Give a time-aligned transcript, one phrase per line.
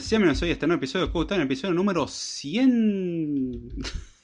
[0.00, 3.68] Sean bienvenidos hoy a este nuevo episodio de Code Time, episodio número 100.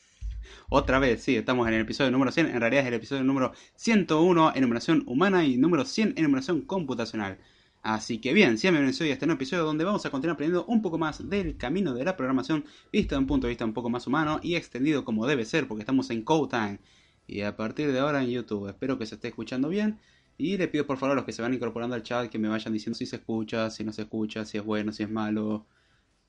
[0.69, 2.47] Otra vez, sí, estamos en el episodio número 100.
[2.47, 6.61] En realidad es el episodio número 101 en numeración humana y número 100 en numeración
[6.61, 7.39] computacional.
[7.83, 10.81] Así que bien, bienvenidos hoy a este nuevo episodio donde vamos a continuar aprendiendo un
[10.81, 13.91] poco más del camino de la programación visto de un punto de vista un poco
[13.91, 16.79] más humano y extendido como debe ser porque estamos en Code Time.
[17.27, 18.69] Y a partir de ahora en YouTube.
[18.69, 19.99] Espero que se esté escuchando bien.
[20.37, 22.49] Y le pido por favor a los que se van incorporando al chat que me
[22.49, 25.67] vayan diciendo si se escucha, si no se escucha, si es bueno, si es malo,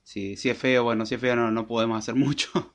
[0.03, 0.83] si, si es feo.
[0.83, 2.73] Bueno, si es feo no, no podemos hacer mucho.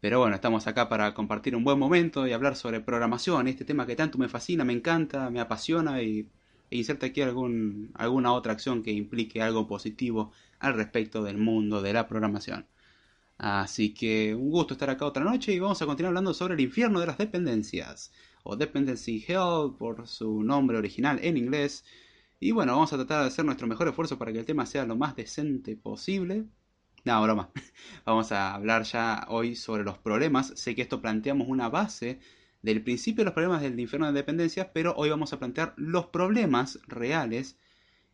[0.00, 3.86] Pero bueno, estamos acá para compartir un buen momento y hablar sobre programación, este tema
[3.86, 6.28] que tanto me fascina, me encanta, me apasiona y,
[6.70, 11.82] e inserta aquí algún, alguna otra acción que implique algo positivo al respecto del mundo
[11.82, 12.66] de la programación.
[13.38, 16.60] Así que un gusto estar acá otra noche y vamos a continuar hablando sobre el
[16.60, 21.84] infierno de las dependencias o Dependency Hell por su nombre original en inglés.
[22.40, 24.84] Y bueno, vamos a tratar de hacer nuestro mejor esfuerzo para que el tema sea
[24.84, 26.46] lo más decente posible.
[27.04, 27.50] No, broma.
[28.04, 30.52] Vamos a hablar ya hoy sobre los problemas.
[30.56, 32.20] Sé que esto planteamos una base
[32.62, 36.06] del principio de los problemas del infierno de dependencias, pero hoy vamos a plantear los
[36.06, 37.58] problemas reales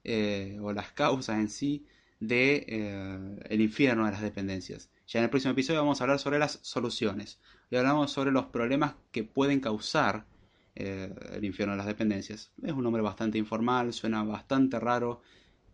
[0.04, 1.86] eh, o las causas en sí
[2.20, 4.90] de eh, infierno de las dependencias.
[5.06, 7.40] Ya en el próximo episodio vamos a hablar sobre las soluciones.
[7.70, 10.26] Y hablamos sobre los problemas que pueden causar
[10.74, 12.52] eh, el infierno de las dependencias.
[12.62, 15.22] Es un nombre bastante informal, suena bastante raro,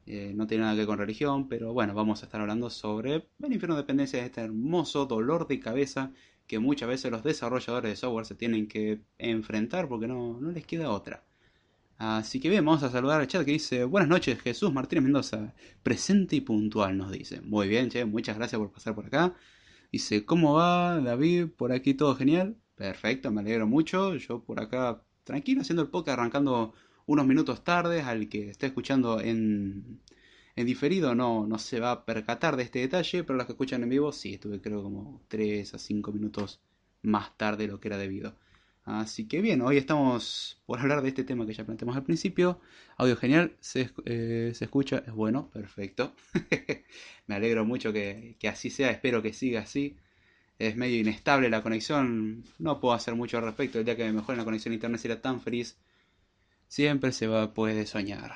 [0.06, 3.14] eh, no tiene nada que ver con religión, pero bueno, vamos a estar hablando sobre
[3.42, 6.12] el infierno de dependencias, este hermoso dolor de cabeza
[6.46, 10.66] que muchas veces los desarrolladores de software se tienen que enfrentar porque no, no les
[10.66, 11.24] queda otra.
[11.96, 15.54] Así que bien, vamos a saludar al chat que dice Buenas noches, Jesús Martínez Mendoza,
[15.82, 17.40] presente y puntual nos dice.
[17.40, 19.34] Muy bien, che, muchas gracias por pasar por acá.
[19.94, 21.50] Dice, ¿cómo va David?
[21.56, 22.56] Por aquí todo genial.
[22.74, 24.16] Perfecto, me alegro mucho.
[24.16, 26.74] Yo por acá tranquilo haciendo el podcast, arrancando
[27.06, 28.00] unos minutos tarde.
[28.02, 30.00] Al que esté escuchando en,
[30.56, 33.84] En diferido no, no se va a percatar de este detalle, pero los que escuchan
[33.84, 36.60] en vivo sí, estuve creo como 3 a 5 minutos
[37.02, 38.34] más tarde de lo que era debido.
[38.84, 42.60] Así que bien, hoy estamos por hablar de este tema que ya planteamos al principio.
[42.98, 46.14] Audio genial, se, eh, escucha, es bueno, perfecto.
[47.26, 49.96] Me alegro mucho que, que, así sea, espero que siga así.
[50.58, 53.78] Es medio inestable la conexión, no puedo hacer mucho al respecto.
[53.78, 55.78] El día que me mejore la conexión a internet será tan feliz.
[56.68, 58.34] Siempre se va, puede soñar.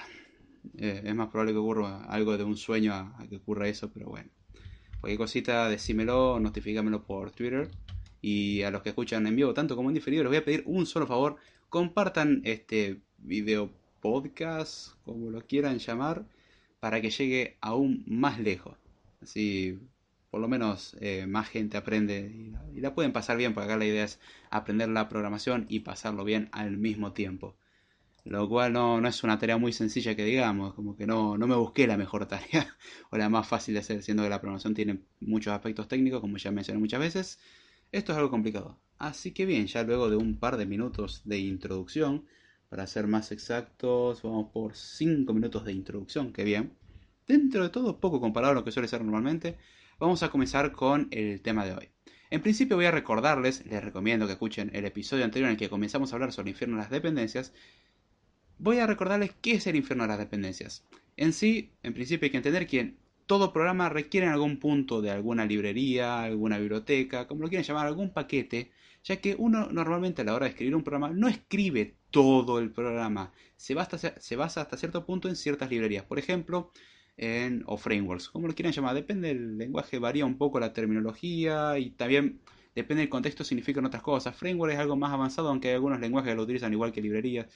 [0.78, 4.06] Eh, es más probable que ocurra algo de un sueño a, que ocurra eso, pero
[4.06, 4.30] bueno.
[5.00, 7.68] Cualquier cosita, decímelo, notifícamelo por Twitter.
[8.20, 10.62] Y a los que escuchan en vivo, tanto como en diferido, les voy a pedir
[10.66, 11.36] un solo favor.
[11.68, 13.70] Compartan este video
[14.00, 16.24] podcast, como lo quieran llamar,
[16.80, 18.76] para que llegue aún más lejos.
[19.22, 19.78] Así,
[20.30, 23.66] por lo menos, eh, más gente aprende y la, y la pueden pasar bien, porque
[23.66, 24.20] acá la idea es
[24.50, 27.54] aprender la programación y pasarlo bien al mismo tiempo
[28.28, 31.46] lo cual no, no, es una tarea muy sencilla que digamos, como que no, no
[31.46, 32.76] me busqué la mejor tarea
[33.10, 36.36] o la más fácil de hacer, siendo que la programación tiene muchos aspectos técnicos, como
[36.36, 37.38] ya mencioné muchas veces.
[37.90, 38.78] Esto es algo complicado.
[38.98, 42.26] Así que bien, ya luego de un par de minutos de introducción,
[42.68, 46.76] para ser más exactos, vamos por 5 minutos de introducción, que bien.
[47.26, 49.56] Dentro de todo, poco comparado a lo que suele ser normalmente,
[49.98, 51.88] vamos a comenzar con el tema de hoy.
[52.30, 55.70] En principio voy a recordarles, les recomiendo que escuchen el episodio anterior en el que
[55.70, 57.54] comenzamos a hablar sobre el infierno de las dependencias,
[58.58, 60.84] voy a recordarles qué es el infierno de las dependencias.
[61.16, 62.96] En sí, en principio hay que entender que
[63.28, 67.86] todo programa requiere en algún punto de alguna librería, alguna biblioteca, como lo quieran llamar,
[67.86, 68.72] algún paquete,
[69.04, 72.72] ya que uno normalmente a la hora de escribir un programa no escribe todo el
[72.72, 76.72] programa, se, basa, se basa hasta cierto punto en ciertas librerías, por ejemplo,
[77.18, 81.78] en, o frameworks, como lo quieran llamar, depende del lenguaje, varía un poco la terminología
[81.78, 82.40] y también
[82.74, 84.36] depende del contexto, significan otras cosas.
[84.36, 87.46] Framework es algo más avanzado, aunque hay algunos lenguajes que lo utilizan igual que librerías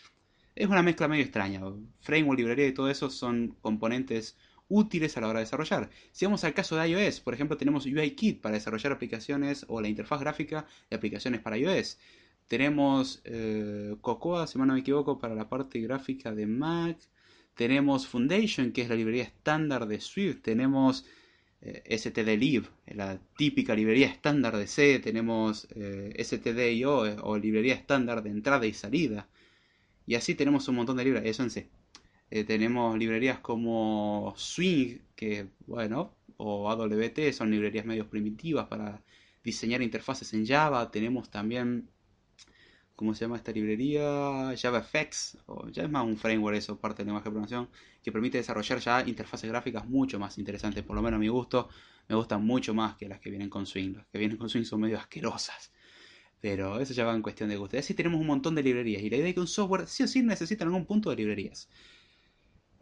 [0.54, 1.60] es una mezcla medio extraña.
[2.00, 4.36] Framework, librería y todo eso son componentes
[4.72, 5.90] útiles a la hora de desarrollar.
[6.12, 9.88] Si vamos al caso de iOS, por ejemplo, tenemos UIKit para desarrollar aplicaciones o la
[9.88, 11.98] interfaz gráfica de aplicaciones para iOS.
[12.48, 16.98] Tenemos eh, Cocoa, si no me equivoco, para la parte gráfica de Mac.
[17.54, 20.42] Tenemos Foundation, que es la librería estándar de Swift.
[20.42, 21.04] Tenemos
[21.60, 24.98] eh, stdlib, la típica librería estándar de C.
[25.00, 29.28] Tenemos eh, stdio o librería estándar de entrada y salida.
[30.06, 31.66] Y así tenemos un montón de librerías, eso en sí.
[32.34, 39.02] Eh, tenemos librerías como Swing, que bueno, o AWT, son librerías medio primitivas para
[39.44, 40.90] diseñar interfaces en Java.
[40.90, 41.90] Tenemos también,
[42.96, 44.54] ¿cómo se llama esta librería?
[44.56, 45.38] JavaFX,
[45.72, 47.68] ya es más un framework eso, parte del lenguaje de programación,
[48.02, 51.68] que permite desarrollar ya interfaces gráficas mucho más interesantes, por lo menos a mi gusto.
[52.08, 53.96] Me gustan mucho más que las que vienen con Swing.
[53.96, 55.70] Las que vienen con Swing son medio asquerosas.
[56.40, 57.76] Pero eso ya va en cuestión de gusto.
[57.78, 59.02] Así tenemos un montón de librerías.
[59.02, 61.68] Y la idea es que un software sí o sí necesita algún punto de librerías.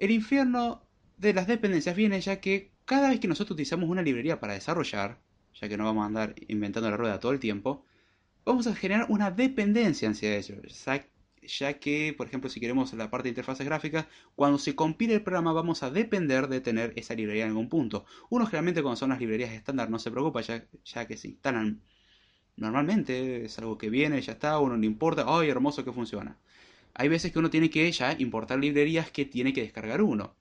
[0.01, 0.83] El infierno
[1.17, 5.21] de las dependencias viene ya que cada vez que nosotros utilizamos una librería para desarrollar,
[5.55, 7.85] ya que no vamos a andar inventando la rueda todo el tiempo,
[8.45, 10.57] vamos a generar una dependencia hacia ello.
[11.43, 15.23] Ya que, por ejemplo, si queremos la parte de interfaces gráficas, cuando se compile el
[15.23, 18.05] programa vamos a depender de tener esa librería en algún punto.
[18.31, 21.83] Uno generalmente cuando son las librerías estándar no se preocupa ya, ya que se instalan
[22.57, 26.39] Normalmente es algo que viene, ya está, uno no importa, ¡ay, hermoso que funciona!
[26.95, 30.35] Hay veces que uno tiene que ya importar librerías que tiene que descargar uno.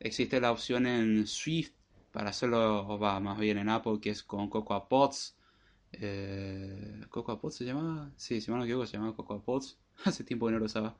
[0.00, 1.72] Existe la opción en Swift
[2.12, 5.36] para hacerlo, va más bien en Apple, que es con CocoaPods.
[5.92, 8.12] Eh, ¿CocoaPods se llama?
[8.16, 9.78] Sí, si no me equivoco, se llama CocoaPods.
[10.04, 10.96] Hace tiempo que no lo usaba.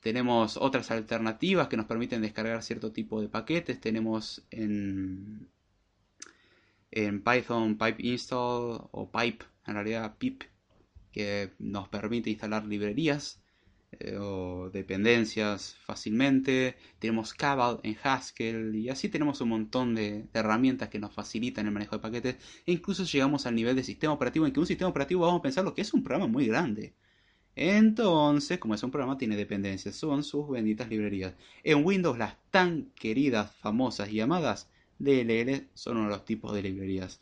[0.00, 3.80] Tenemos otras alternativas que nos permiten descargar cierto tipo de paquetes.
[3.80, 5.48] Tenemos en,
[6.90, 10.42] en Python Pipe Install o Pipe en realidad pip,
[11.12, 13.43] que nos permite instalar librerías
[14.00, 16.76] eh, o dependencias fácilmente.
[16.98, 21.72] Tenemos Cabal en Haskell y así tenemos un montón de, herramientas que nos facilitan el
[21.72, 22.36] manejo de paquetes.
[22.66, 25.42] E incluso llegamos al nivel de sistema operativo en que un sistema operativo vamos a
[25.42, 26.94] pensar lo que es un programa muy grande.
[27.56, 31.34] Entonces, como es un programa, tiene dependencias, son sus benditas librerías.
[31.62, 36.62] En Windows, las tan queridas, famosas y llamadas DLL son uno de los tipos de
[36.62, 37.20] librerías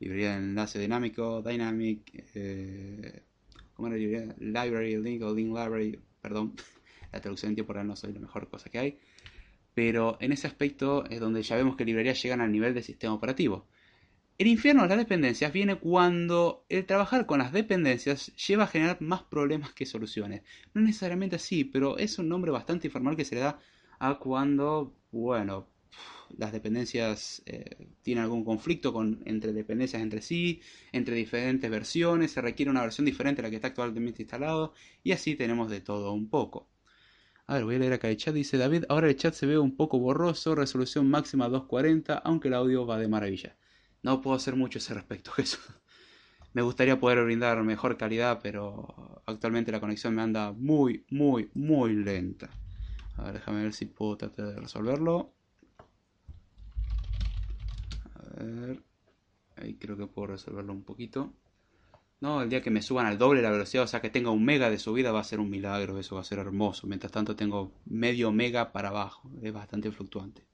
[0.00, 3.22] librería de enlace dinámico, dynamic, eh,
[3.78, 4.34] ¿cómo era la librería?
[4.40, 6.54] Library, link o link library, perdón,
[7.12, 8.98] la traducción en tiempo real no soy la mejor cosa que hay,
[9.72, 13.14] pero en ese aspecto es donde ya vemos que librerías llegan al nivel de sistema
[13.14, 13.68] operativo.
[14.36, 19.00] El infierno de las dependencias viene cuando el trabajar con las dependencias lleva a generar
[19.00, 20.42] más problemas que soluciones.
[20.74, 23.60] No necesariamente así, pero es un nombre bastante informal que se le da
[24.00, 25.68] a cuando, bueno,
[26.36, 30.60] las dependencias eh, tienen algún conflicto con, entre dependencias entre sí,
[30.92, 35.12] entre diferentes versiones, se requiere una versión diferente a la que está actualmente instalado y
[35.12, 36.68] así tenemos de todo un poco.
[37.46, 38.34] A ver, voy a leer acá el chat.
[38.34, 42.54] Dice David, ahora el chat se ve un poco borroso, resolución máxima 240, aunque el
[42.54, 43.56] audio va de maravilla.
[44.02, 45.60] No puedo hacer mucho ese respecto, Jesús.
[46.52, 51.94] Me gustaría poder brindar mejor calidad, pero actualmente la conexión me anda muy, muy, muy
[51.94, 52.50] lenta.
[53.16, 55.34] A ver, déjame ver si puedo tratar de resolverlo.
[58.14, 58.27] A
[59.56, 61.32] Ahí creo que puedo resolverlo un poquito.
[62.20, 64.44] No, el día que me suban al doble la velocidad, o sea que tenga un
[64.44, 66.86] mega de subida, va a ser un milagro, eso va a ser hermoso.
[66.86, 70.44] Mientras tanto tengo medio mega para abajo, es bastante fluctuante.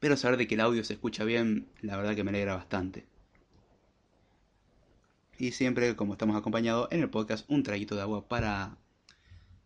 [0.00, 3.06] Pero saber de que el audio se escucha bien, la verdad que me alegra bastante.
[5.38, 8.76] Y siempre, como estamos acompañados en el podcast, un traguito de agua para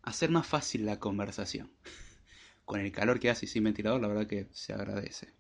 [0.03, 1.71] hacer más fácil la conversación.
[2.65, 5.33] Con el calor que hace y sin ventilador, la verdad que se agradece.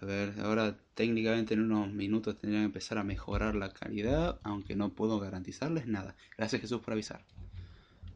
[0.00, 4.76] A ver, ahora técnicamente en unos minutos tendría que empezar a mejorar la calidad, aunque
[4.76, 6.14] no puedo garantizarles nada.
[6.36, 7.24] Gracias Jesús por avisar.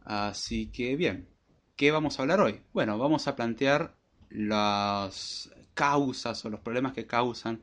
[0.05, 1.29] Así que bien,
[1.77, 2.61] ¿qué vamos a hablar hoy?
[2.73, 3.97] Bueno, vamos a plantear
[4.31, 7.63] las causas o los problemas que causan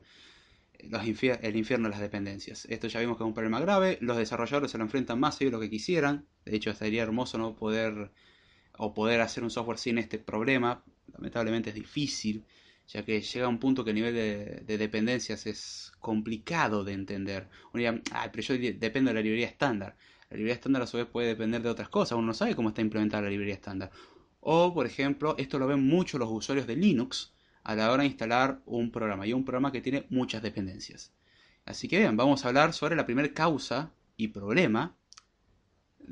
[0.78, 2.64] el infierno de las dependencias.
[2.66, 5.50] Esto ya vimos que es un problema grave, los desarrolladores se lo enfrentan más de
[5.50, 8.10] lo que quisieran, de hecho estaría hermoso no poder
[8.78, 12.46] o poder hacer un software sin este problema, lamentablemente es difícil,
[12.92, 17.48] ya que llega un punto que el nivel de, dependencias es complicado de entender.
[17.72, 19.96] Uno dirá, pero yo dependo de la librería estándar.
[20.28, 22.70] La librería estándar a su vez puede depender de otras cosas, uno no sabe cómo
[22.70, 23.90] está implementada la librería estándar.
[24.40, 27.32] O, por ejemplo, esto lo ven mucho los usuarios de Linux
[27.62, 31.12] a la hora de instalar un programa, y un programa que tiene muchas dependencias.
[31.66, 34.96] Así que bien, vamos a hablar sobre la primera causa y problema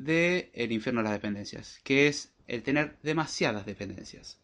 [0.06, 4.38] el infierno de las dependencias, que es el tener demasiadas dependencias.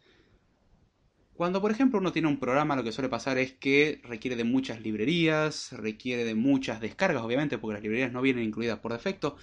[1.35, 4.45] Cuando, por ejemplo, uno tiene un programa, lo que suele pasar es que requiere de
[4.45, 9.35] muchas librerías, requiere de muchas descargas, obviamente, porque las librerías no vienen incluidas por defecto.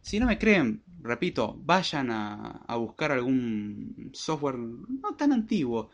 [0.00, 5.90] Si no me creen, repito, vayan a, buscar algún software no tan antiguo.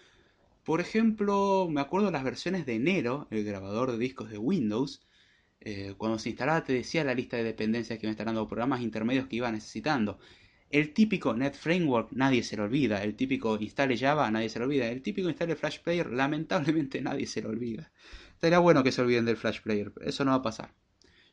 [0.62, 5.06] Por ejemplo, me acuerdo las versiones de enero, el grabador de discos de Windows.
[5.60, 9.26] Eh, cuando se instalaba te decía la lista de dependencias que me instalando programas intermedios
[9.26, 10.18] que iba necesitando.
[10.70, 13.02] El típico Net Framework, nadie se lo olvida.
[13.02, 14.88] El típico instale Java, nadie se lo olvida.
[14.88, 17.90] El típico instale Flash Player, lamentablemente nadie se lo olvida.
[18.34, 20.74] Estaría bueno que se olviden del Flash Player, eso no va a pasar.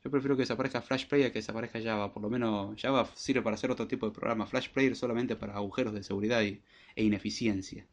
[0.03, 2.13] Yo prefiero que desaparezca Flash Player que desaparezca Java.
[2.13, 4.45] Por lo menos Java sirve para hacer otro tipo de programa.
[4.45, 6.61] Flash Player solamente para agujeros de seguridad e
[6.95, 7.87] ineficiencia.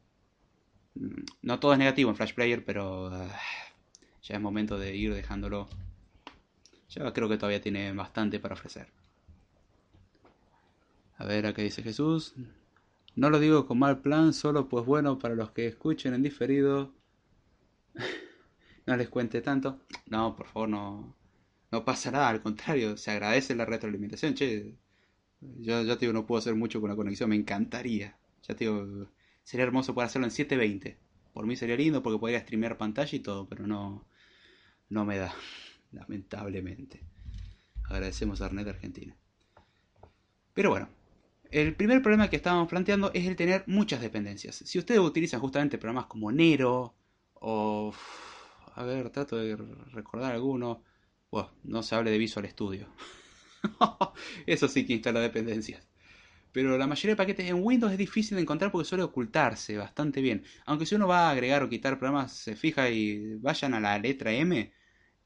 [0.95, 3.29] Mm, no todo es negativo en Flash Player, pero ah,
[4.23, 5.69] ya es momento de ir dejándolo.
[6.89, 8.89] Java creo que todavía tiene bastante para ofrecer.
[11.21, 12.35] A ver, a qué dice Jesús.
[13.15, 16.95] No lo digo con mal plan, solo pues bueno para los que escuchen en diferido.
[18.87, 19.81] no les cuente tanto.
[20.07, 21.15] No, por favor, no,
[21.71, 24.33] no pasa nada, al contrario, se agradece la retroalimentación.
[24.35, 24.75] Che,
[25.41, 28.17] yo ya te digo, no puedo hacer mucho con la conexión, me encantaría.
[28.49, 29.11] Ya te digo,
[29.43, 30.97] sería hermoso poder hacerlo en 720.
[31.35, 34.07] Por mí sería lindo porque podría streamear pantalla y todo, pero no,
[34.89, 35.35] no me da,
[35.93, 37.03] lamentablemente.
[37.85, 39.15] Agradecemos a Arnet Argentina.
[40.55, 40.89] Pero bueno,
[41.51, 44.57] el primer problema que estábamos planteando es el tener muchas dependencias.
[44.57, 46.95] Si ustedes utilizan justamente programas como Nero
[47.35, 47.93] o...
[48.75, 49.57] A ver, trato de
[49.93, 50.83] recordar alguno.
[51.31, 52.89] Bueno, no se hable de Visual Studio.
[54.47, 55.87] Eso sí que instala dependencias.
[56.53, 60.21] Pero la mayoría de paquetes en Windows es difícil de encontrar porque suele ocultarse bastante
[60.21, 60.45] bien.
[60.67, 63.99] Aunque si uno va a agregar o quitar programas, se fija y vayan a la
[63.99, 64.73] letra M.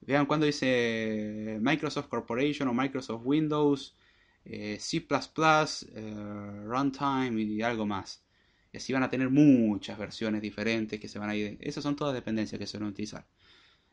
[0.01, 3.97] Vean cuando dice Microsoft Corporation o Microsoft Windows
[4.45, 8.25] eh, C++, eh, Runtime y algo más.
[8.73, 11.57] Y así van a tener muchas versiones diferentes que se van a ir.
[11.61, 13.27] Esas son todas dependencias que a utilizar.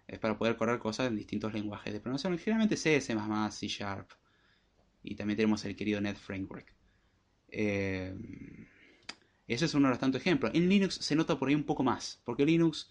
[0.08, 2.38] Es para poder correr cosas en distintos lenguajes de programación.
[2.38, 3.16] Generalmente C, C++,
[3.52, 4.10] C Sharp.
[5.04, 6.74] Y también tenemos el querido Net Framework.
[7.50, 8.14] Eh,
[9.48, 10.52] ese es uno de los tantos ejemplos.
[10.56, 12.20] En Linux se nota por ahí un poco más.
[12.26, 12.90] Porque Linux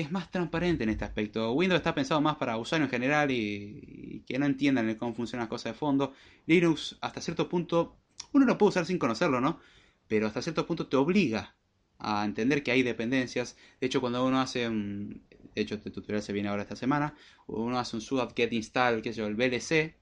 [0.00, 1.52] es más transparente en este aspecto.
[1.52, 5.48] Windows está pensado más para usuarios en general y, que no entiendan cómo funcionan las
[5.48, 6.12] cosas de fondo.
[6.46, 7.96] Linux, hasta cierto punto,
[8.32, 9.60] uno lo puede usar sin conocerlo, ¿no?
[10.08, 11.54] Pero hasta cierto punto te obliga
[11.98, 13.56] a entender que hay dependencias.
[13.80, 15.22] De hecho, cuando uno hace un.
[15.54, 17.14] De hecho, este tutorial se viene ahora esta semana.
[17.46, 19.94] Uno hace un sudo get install, que es el VLC.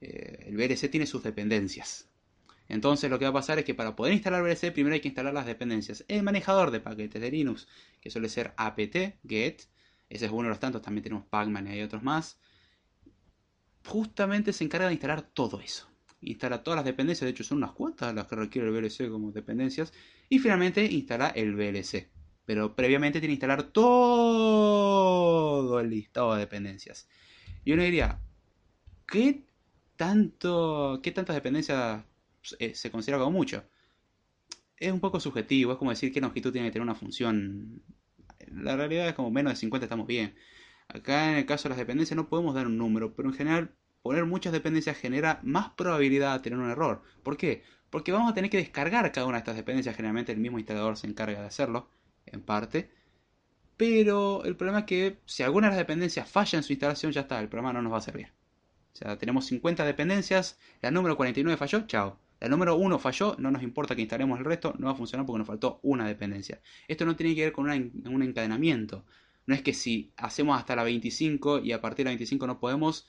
[0.00, 2.08] Eh, el VLC tiene sus dependencias.
[2.68, 5.08] Entonces lo que va a pasar es que para poder instalar VLC primero hay que
[5.08, 6.04] instalar las dependencias.
[6.08, 7.68] El manejador de paquetes de Linux,
[8.04, 8.96] que suele ser apt
[9.26, 9.62] get,
[10.08, 12.38] ese es uno de los tantos, también tenemos pacman y hay otros más,
[13.86, 15.88] justamente se encarga de instalar todo eso.
[16.20, 19.32] Instala todas las dependencias, de hecho son unas cuantas las que requiere el VLC como
[19.32, 19.92] dependencias,
[20.28, 22.10] y finalmente instala el VLC.
[22.44, 24.20] Pero previamente tiene que instalar todo
[25.80, 27.08] el listado de dependencias.
[27.64, 28.20] Y uno diría,
[29.06, 29.44] ¿qué
[29.96, 32.04] tanto, qué tantas dependencias
[32.58, 33.64] eh, se considera como mucho.
[34.76, 37.82] Es un poco subjetivo, es como decir que longitud tiene que tener una función.
[38.48, 40.34] La realidad es como menos de 50 estamos bien.
[40.88, 43.74] Acá en el caso de las dependencias no podemos dar un número, pero en general
[44.02, 47.02] poner muchas dependencias genera más probabilidad de tener un error.
[47.22, 47.62] ¿Por qué?
[47.90, 50.96] Porque vamos a tener que descargar cada una de estas dependencias, generalmente el mismo instalador
[50.96, 51.88] se encarga de hacerlo,
[52.26, 52.90] en parte.
[53.76, 57.22] Pero el problema es que si alguna de las dependencias falla en su instalación, ya
[57.22, 58.32] está, el programa no nos va a servir.
[58.92, 62.18] O sea, tenemos 50 dependencias, la número 49 falló, chao.
[62.44, 65.24] La número 1 falló, no nos importa que instalemos el resto, no va a funcionar
[65.24, 66.60] porque nos faltó una dependencia.
[66.86, 69.06] Esto no tiene que ver con un encadenamiento.
[69.46, 72.60] No es que si hacemos hasta la 25 y a partir de la 25 no
[72.60, 73.08] podemos,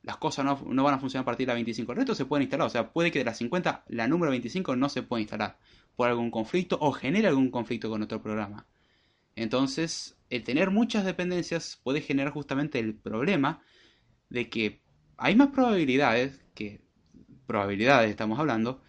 [0.00, 1.92] las cosas no, van a funcionar a partir de la 25.
[1.92, 2.66] El resto se puede instalar.
[2.66, 5.58] O sea, puede que de la 50 la número 25 no se pueda instalar
[5.94, 8.66] por algún conflicto o genere algún conflicto con otro programa.
[9.36, 13.60] Entonces, el tener muchas dependencias puede generar justamente el problema
[14.30, 14.80] de que
[15.18, 16.81] hay más probabilidades, que
[17.52, 18.80] probabilidades estamos hablando,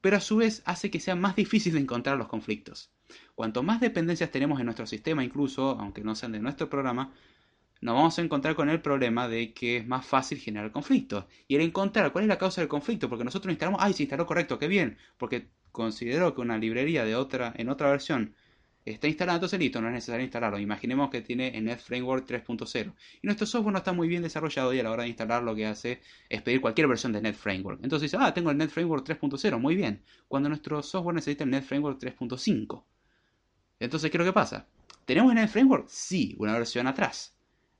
[0.00, 2.92] pero a su vez hace que sea más difícil de encontrar los conflictos.
[3.34, 7.12] Cuanto más dependencias tenemos en nuestro sistema, incluso aunque no sean de nuestro programa,
[7.80, 11.24] nos vamos a encontrar con el problema de que es más fácil generar conflictos.
[11.48, 14.26] Y el encontrar cuál es la causa del conflicto, porque nosotros instalamos, ay, se instaló
[14.26, 18.36] correcto, qué bien, porque consideró que una librería de otra, en otra versión
[18.92, 20.58] está instalada, entonces listo, no es necesario instalarlo.
[20.58, 24.74] Imaginemos que tiene el Net Framework 3.0 y nuestro software no está muy bien desarrollado
[24.74, 27.34] y a la hora de instalar lo que hace es pedir cualquier versión de Net
[27.34, 27.80] Framework.
[27.82, 31.50] Entonces dice, ah, tengo el Net Framework 3.0, muy bien, cuando nuestro software necesita el
[31.50, 32.84] Net Framework 3.5.
[33.80, 34.66] Entonces, ¿qué es lo que pasa?
[35.04, 35.88] ¿Tenemos el Net Framework?
[35.88, 37.34] Sí, una versión atrás.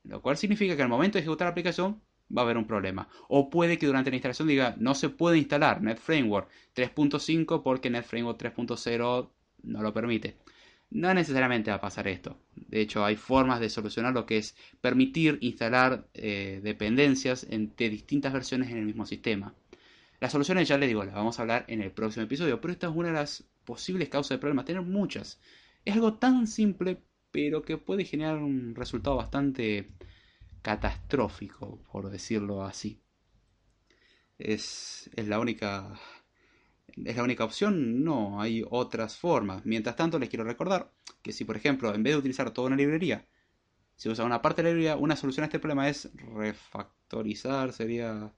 [0.04, 2.00] Lo cual significa que al momento de ejecutar la aplicación
[2.36, 3.08] va a haber un problema.
[3.28, 7.90] O puede que durante la instalación diga, no se puede instalar Net Framework 3.5 porque
[7.90, 9.30] Net Framework 3.0
[9.62, 10.36] no lo permite.
[10.90, 12.38] No necesariamente va a pasar esto.
[12.54, 18.32] De hecho, hay formas de solucionar lo que es permitir instalar eh, dependencias entre distintas
[18.32, 19.54] versiones en el mismo sistema.
[20.20, 22.86] Las soluciones, ya les digo, las vamos a hablar en el próximo episodio, pero esta
[22.88, 25.40] es una de las posibles causas de problemas, tener muchas.
[25.84, 29.90] Es algo tan simple, pero que puede generar un resultado bastante
[30.62, 33.02] catastrófico, por decirlo así.
[34.38, 35.98] Es, es la única
[36.96, 38.04] ¿Es la única opción?
[38.04, 39.66] No, hay otras formas.
[39.66, 42.76] Mientras tanto, les quiero recordar que si, por ejemplo, en vez de utilizar toda una
[42.76, 43.26] librería,
[43.96, 48.32] si usa una parte de la librería, una solución a este problema es refactorizar, sería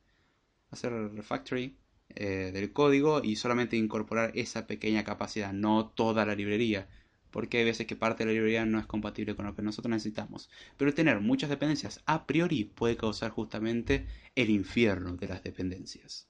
[0.70, 1.76] hacer refactory
[2.14, 6.88] eh, del código y solamente incorporar esa pequeña capacidad, no toda la librería.
[7.30, 9.90] Porque hay veces que parte de la librería no es compatible con lo que nosotros
[9.90, 10.48] necesitamos.
[10.78, 16.28] Pero tener muchas dependencias a priori puede causar justamente el infierno de las dependencias.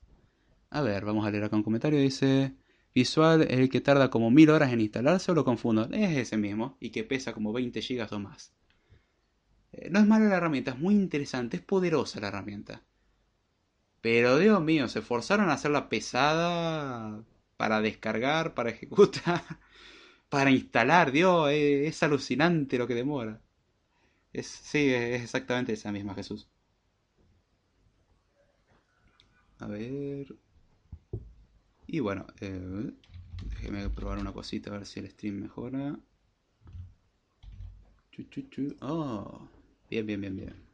[0.71, 1.99] A ver, vamos a leer acá un comentario.
[1.99, 2.55] Dice,
[2.95, 5.89] visual es el que tarda como mil horas en instalarse o lo confundo.
[5.93, 8.53] Es ese mismo y que pesa como 20 gigas o más.
[9.73, 12.83] Eh, no es mala la herramienta, es muy interesante, es poderosa la herramienta.
[14.01, 17.23] Pero Dios mío, se forzaron a hacerla pesada
[17.57, 19.43] para descargar, para ejecutar,
[20.31, 21.13] para instalar.
[21.13, 23.41] Dios, es, es alucinante lo que demora.
[24.35, 26.49] Sí, es exactamente esa misma Jesús.
[29.61, 30.27] A ver.
[31.87, 32.93] Y bueno, eh,
[33.51, 35.99] déjeme probar una cosita a ver si el stream mejora.
[38.81, 39.49] Oh,
[39.91, 40.67] bien, bien, bien, bien.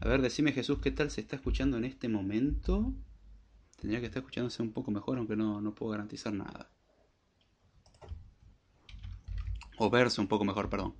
[0.00, 2.92] A ver, decime Jesús, ¿qué tal se está escuchando en este momento?
[3.80, 6.70] Tendría que estar escuchándose un poco mejor, aunque no, no puedo garantizar nada.
[9.78, 10.94] O verse un poco mejor, perdón.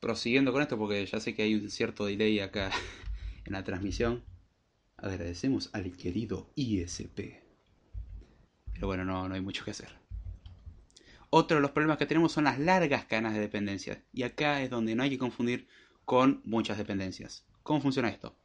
[0.00, 2.70] Prosiguiendo con esto, porque ya sé que hay un cierto delay acá
[3.44, 4.22] en la transmisión.
[4.96, 7.42] Agradecemos al querido ISP.
[8.72, 9.88] Pero bueno, no, no hay mucho que hacer.
[11.30, 13.98] Otro de los problemas que tenemos son las largas cadenas de dependencias.
[14.12, 15.66] Y acá es donde no hay que confundir
[16.04, 17.46] con muchas dependencias.
[17.62, 18.36] ¿Cómo funciona esto?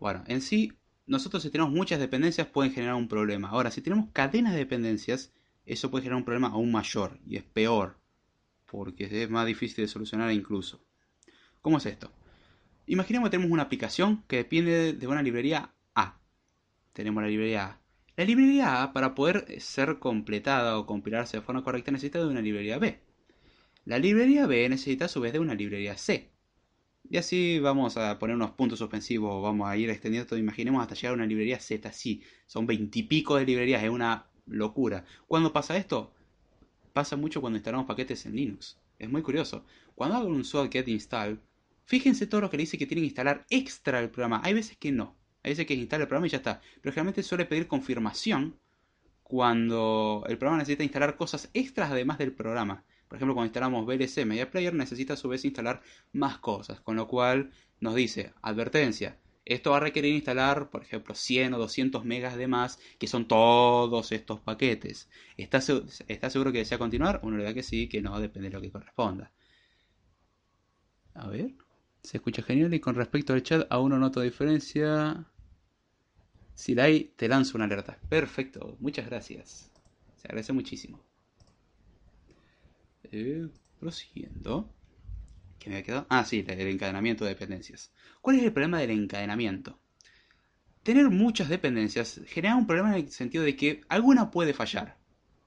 [0.00, 0.72] Bueno, en sí,
[1.06, 3.50] nosotros si tenemos muchas dependencias pueden generar un problema.
[3.50, 5.32] Ahora, si tenemos cadenas de dependencias,
[5.66, 7.98] eso puede generar un problema aún mayor y es peor.
[8.70, 10.82] Porque es más difícil de solucionar incluso.
[11.60, 12.10] ¿Cómo es esto?
[12.86, 16.18] Imaginemos que tenemos una aplicación que depende de una librería A.
[16.92, 17.80] Tenemos la librería A.
[18.16, 22.42] La librería A, para poder ser completada o compilarse de forma correcta, necesita de una
[22.42, 23.00] librería B.
[23.86, 26.30] La librería B necesita a su vez de una librería C.
[27.10, 30.38] Y así vamos a poner unos puntos suspensivos, vamos a ir extendiendo todo.
[30.38, 31.92] Imaginemos hasta llegar a una librería Z.
[31.92, 35.04] Sí, son veintipico de librerías, es una locura.
[35.26, 36.12] ¿Cuándo pasa esto?
[36.92, 38.78] Pasa mucho cuando instalamos paquetes en Linux.
[38.98, 39.64] Es muy curioso.
[39.94, 41.40] Cuando hago un get install,
[41.84, 44.40] Fíjense todo lo que le dice que tienen que instalar extra el programa.
[44.44, 45.16] Hay veces que no.
[45.42, 46.60] Hay veces que instala el programa y ya está.
[46.80, 48.58] Pero generalmente suele pedir confirmación
[49.22, 52.84] cuando el programa necesita instalar cosas extras además del programa.
[53.08, 56.80] Por ejemplo, cuando instalamos VLC Media Player necesita a su vez instalar más cosas.
[56.80, 61.58] Con lo cual nos dice, advertencia, Esto va a requerir instalar, por ejemplo, 100 o
[61.58, 65.10] 200 megas de más, que son todos estos paquetes.
[65.36, 67.20] ¿Estás, seguro que desea continuar?
[67.22, 69.32] Uno le da que sí, que no, depende de lo que corresponda.
[71.14, 71.54] A ver,
[72.04, 75.24] se escucha genial y con respecto al chat aún no noto diferencia.
[76.54, 77.98] Si la hay, te lanzo una alerta.
[78.08, 79.70] Perfecto, muchas gracias.
[80.16, 81.02] Se agradece muchísimo.
[83.10, 83.48] Eh,
[83.80, 84.70] prosiguiendo.
[85.58, 86.06] ¿Qué me ha quedado?
[86.10, 87.90] Ah, sí, el encadenamiento de dependencias.
[88.20, 89.80] ¿Cuál es el problema del encadenamiento?
[90.82, 94.98] Tener muchas dependencias genera un problema en el sentido de que alguna puede fallar.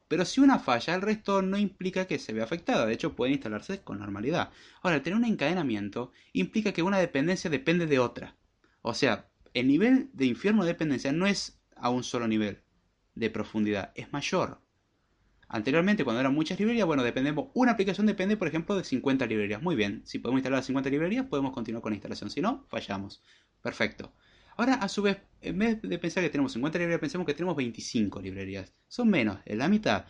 [0.08, 2.86] Pero si una falla, el resto no implica que se vea afectada.
[2.86, 4.52] De hecho, puede instalarse con normalidad.
[4.82, 8.36] Ahora, tener un encadenamiento implica que una dependencia depende de otra.
[8.82, 12.62] O sea, el nivel de infierno de dependencia no es a un solo nivel
[13.16, 14.62] de profundidad, es mayor.
[15.50, 19.62] Anteriormente, cuando eran muchas librerías, bueno, dependemos, una aplicación depende, por ejemplo, de 50 librerías.
[19.62, 22.30] Muy bien, si podemos instalar 50 librerías, podemos continuar con la instalación.
[22.30, 23.24] Si no, fallamos.
[23.62, 24.14] Perfecto.
[24.58, 27.56] Ahora, a su vez, en vez de pensar que tenemos 50 librerías, pensemos que tenemos
[27.56, 28.74] 25 librerías.
[28.88, 30.06] Son menos, es la mitad.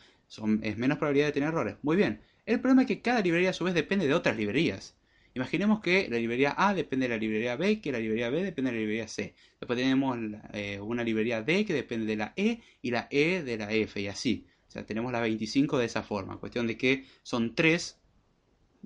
[0.62, 1.76] Es menos probabilidad de tener errores.
[1.84, 2.22] Muy bien.
[2.46, 4.96] El problema es que cada librería a su vez depende de otras librerías.
[5.34, 8.72] Imaginemos que la librería A depende de la librería B, que la librería B depende
[8.72, 9.36] de la librería C.
[9.60, 10.18] Después tenemos
[10.54, 14.00] eh, una librería D que depende de la E y la E de la F
[14.00, 14.48] y así.
[14.68, 16.40] O sea, tenemos la 25 de esa forma.
[16.40, 18.00] Cuestión de que son 3,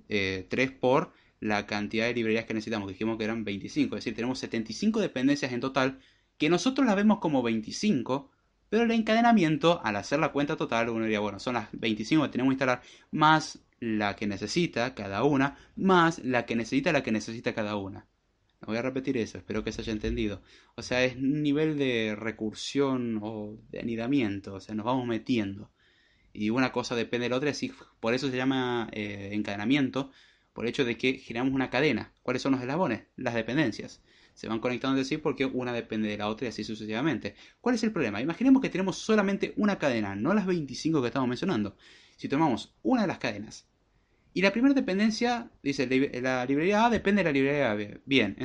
[0.08, 2.88] 3 eh, por la cantidad de librerías que necesitamos.
[2.88, 3.97] Dijimos que eran 25.
[3.97, 5.99] Es decir, tenemos 75 dependencias en total
[6.38, 8.32] que nosotros las vemos como 25.
[8.69, 12.30] Pero el encadenamiento, al hacer la cuenta total, uno diría, bueno, son las 25 que
[12.30, 17.12] tenemos que instalar, más la que necesita cada una, más la que necesita la que
[17.12, 18.08] necesita cada una.
[18.65, 20.41] Voy a repetir eso, espero que se haya entendido.
[20.75, 25.71] O sea, es un nivel de recursión o de anidamiento, o sea, nos vamos metiendo.
[26.32, 30.12] Y una cosa depende de la otra, así, por eso se llama eh, encadenamiento,
[30.53, 32.13] por el hecho de que generamos una cadena.
[32.23, 33.03] ¿Cuáles son los eslabones?
[33.15, 34.01] Las dependencias.
[34.33, 37.35] Se van conectando entre sí porque una depende de la otra y así sucesivamente.
[37.59, 38.21] ¿Cuál es el problema?
[38.21, 41.75] Imaginemos que tenemos solamente una cadena, no las 25 que estamos mencionando.
[42.17, 43.67] Si tomamos una de las cadenas
[44.33, 45.87] y la primera dependencia, dice,
[46.21, 48.01] la librería A depende de la librería B.
[48.05, 48.35] Bien,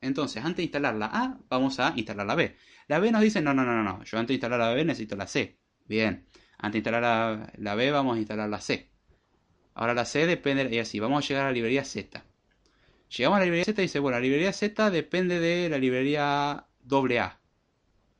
[0.00, 2.56] entonces, antes de instalar la A, vamos a instalar la B.
[2.88, 5.14] La B nos dice, no, no, no, no, yo antes de instalar la B necesito
[5.14, 5.58] la C.
[5.86, 6.26] Bien,
[6.58, 8.90] antes de instalar la, la B vamos a instalar la C.
[9.78, 12.24] Ahora la C depende, y así, vamos a llegar a la librería Z.
[13.16, 16.66] Llegamos a la librería Z y dice, bueno, la librería Z depende de la librería
[16.90, 17.38] AA.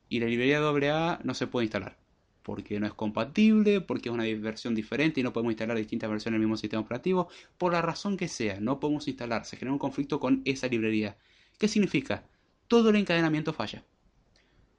[0.08, 1.96] Y la librería AA no se puede instalar
[2.44, 6.36] porque no es compatible, porque es una versión diferente y no podemos instalar distintas versiones
[6.36, 9.80] del mismo sistema operativo, por la razón que sea, no podemos instalar, se genera un
[9.80, 11.18] conflicto con esa librería.
[11.58, 12.22] ¿Qué significa?
[12.68, 13.84] Todo el encadenamiento falla.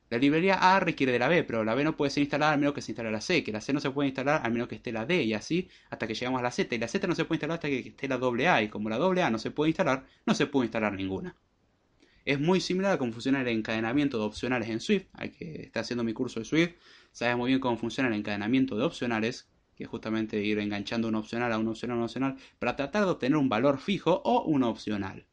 [0.10, 2.60] La librería A requiere de la B, pero la B no puede ser instalada al
[2.60, 4.67] menos que se instale la C, que la C no se puede instalar al menos
[4.67, 7.06] que esté la D, y así hasta que llegamos a la Z, y la Z
[7.08, 9.52] no se puede instalar hasta que esté la AA, y como la AA no se
[9.52, 11.36] puede instalar, no se puede instalar ninguna.
[12.26, 15.82] Es muy similar a cómo funciona el encadenamiento de opcionales en Swift, al que está
[15.82, 16.74] haciendo mi curso de Swift,
[17.12, 21.15] sabe muy bien cómo funciona el encadenamiento de opcionales, que es justamente ir enganchando un
[21.15, 24.43] opcional a un opcional a un opcional, para tratar de obtener un valor fijo o
[24.43, 25.28] un opcional.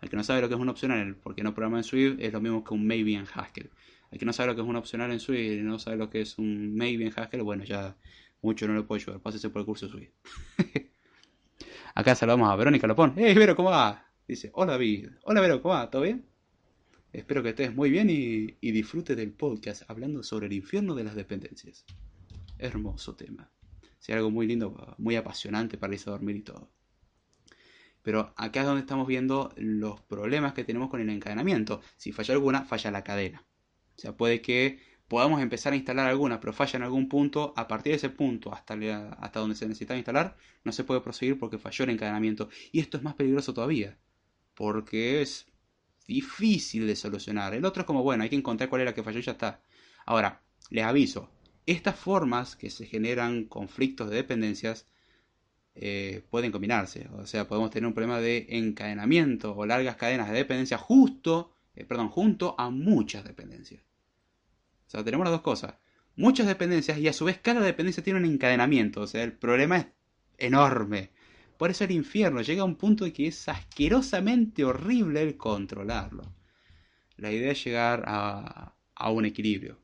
[0.00, 2.32] Al que no sabe lo que es un opcional porque no programa en Swift, es
[2.32, 3.70] lo mismo que un maybe en Haskell.
[4.10, 6.20] Al que no sabe lo que es un opcional en Swift no sabe lo que
[6.20, 7.96] es un maybe en Haskell, bueno, ya
[8.42, 9.20] mucho no le puedo ayudar.
[9.20, 10.10] Pásese por el curso de Swift.
[11.94, 13.14] Acá saludamos a Verónica Lopón.
[13.16, 14.06] ¡Hey, Vero, ¿cómo va?
[14.28, 15.08] Dice, hola, David.
[15.22, 15.90] Hola, Vero, ¿cómo va?
[15.90, 16.26] ¿Todo bien?
[17.12, 21.04] Espero que estés muy bien y, y disfrutes del podcast hablando sobre el infierno de
[21.04, 21.84] las dependencias.
[22.58, 23.50] Hermoso tema.
[23.98, 26.70] Sí, algo muy lindo, muy apasionante para irse a dormir y todo.
[28.02, 31.80] Pero acá es donde estamos viendo los problemas que tenemos con el encadenamiento.
[31.96, 33.44] Si falla alguna, falla la cadena.
[33.96, 37.54] O sea, puede que podamos empezar a instalar alguna, pero falla en algún punto.
[37.56, 38.74] A partir de ese punto, hasta,
[39.18, 42.48] hasta donde se necesita instalar, no se puede proseguir porque falló el encadenamiento.
[42.72, 43.98] Y esto es más peligroso todavía.
[44.54, 45.46] Porque es
[46.06, 47.54] difícil de solucionar.
[47.54, 49.60] El otro es como, bueno, hay que encontrar cuál era que falló y ya está.
[50.06, 51.30] Ahora, les aviso,
[51.66, 54.86] estas formas que se generan conflictos de dependencias
[55.74, 57.08] eh, pueden combinarse.
[57.18, 61.84] O sea, podemos tener un problema de encadenamiento o largas cadenas de dependencia justo, eh,
[61.84, 63.82] perdón, junto a muchas dependencias.
[64.86, 65.74] O sea, tenemos las dos cosas.
[66.16, 69.02] Muchas dependencias y a su vez cada dependencia tiene un encadenamiento.
[69.02, 69.86] O sea, el problema es
[70.38, 71.10] enorme.
[71.56, 76.22] Por eso el infierno llega a un punto de que es asquerosamente horrible el controlarlo.
[77.16, 78.74] La idea es llegar a,
[79.10, 79.78] un equilibrio.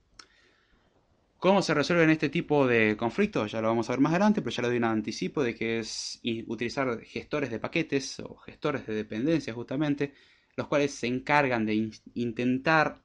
[1.39, 3.51] ¿Cómo se resuelven este tipo de conflictos?
[3.51, 5.81] Ya lo vamos a ver más adelante, pero ya le doy un anticipo de que
[5.81, 10.15] es utilizar gestores de paquetes o gestores de dependencia justamente,
[10.57, 13.03] los cuales se encargan de intentar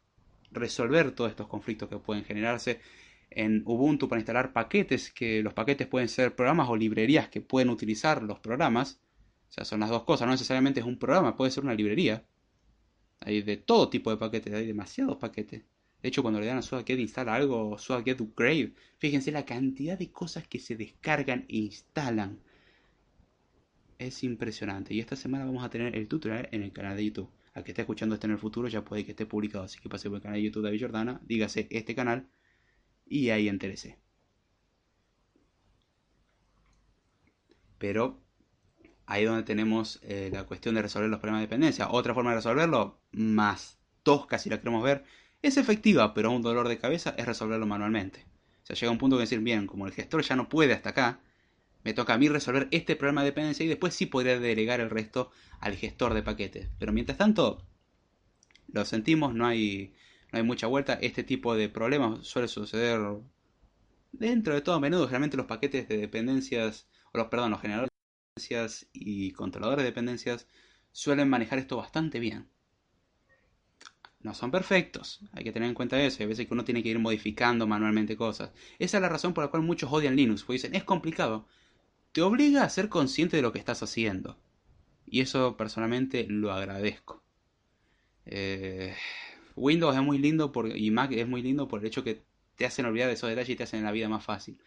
[0.52, 2.80] resolver todos estos conflictos que pueden generarse
[3.30, 7.70] en Ubuntu para instalar paquetes, que los paquetes pueden ser programas o librerías que pueden
[7.70, 9.00] utilizar los programas.
[9.50, 12.26] O sea, son las dos cosas, no necesariamente es un programa, puede ser una librería.
[13.22, 15.64] Hay de todo tipo de paquetes, hay demasiados paquetes.
[16.02, 20.12] De hecho, cuando le dan a SuaGet instala algo, SuaGet Upgrade, fíjense la cantidad de
[20.12, 22.40] cosas que se descargan e instalan.
[24.00, 24.94] Es impresionante.
[24.94, 27.30] Y esta semana vamos a tener el tutorial en el canal de YouTube.
[27.54, 29.64] Al que esté escuchando esto en el futuro ya puede que esté publicado.
[29.64, 32.28] Así que pase por el canal de YouTube David Jordana, dígase este canal
[33.06, 33.98] y ahí interese.
[37.80, 38.22] Pero
[39.08, 41.90] ahí donde tenemos eh, la cuestión de resolver los problemas de dependencia.
[41.90, 45.06] Otra forma de resolverlo, más tosca si la queremos ver,
[45.42, 48.26] es efectiva, pero un dolor de cabeza es resolverlo manualmente.
[48.64, 50.90] O sea, llega un punto que decir, bien, como el gestor ya no puede hasta
[50.90, 51.22] acá,
[51.88, 54.90] me toca a mí resolver este problema de dependencia y después sí podría delegar el
[54.90, 56.68] resto al gestor de paquetes.
[56.78, 57.66] Pero mientras tanto,
[58.68, 59.94] lo sentimos, no hay,
[60.34, 60.96] no hay mucha vuelta.
[60.96, 63.00] Este tipo de problemas suele suceder
[64.12, 65.06] dentro de todo a menudo.
[65.06, 69.90] Generalmente los paquetes de dependencias, o los, perdón, los generadores de dependencias y controladores de
[69.92, 70.46] dependencias
[70.92, 72.50] suelen manejar esto bastante bien
[74.28, 75.22] no son perfectos.
[75.32, 76.22] Hay que tener en cuenta eso.
[76.22, 78.52] Hay veces que uno tiene que ir modificando manualmente cosas.
[78.78, 80.44] Esa es la razón por la cual muchos odian Linux.
[80.44, 81.48] Porque dicen, es complicado.
[82.12, 84.38] Te obliga a ser consciente de lo que estás haciendo.
[85.06, 87.24] Y eso personalmente lo agradezco.
[88.26, 88.96] Eh,
[89.56, 92.22] Windows es muy lindo y Mac es muy lindo por el hecho que
[92.56, 94.58] te hacen olvidar de esos detalles y te hacen la vida más fácil.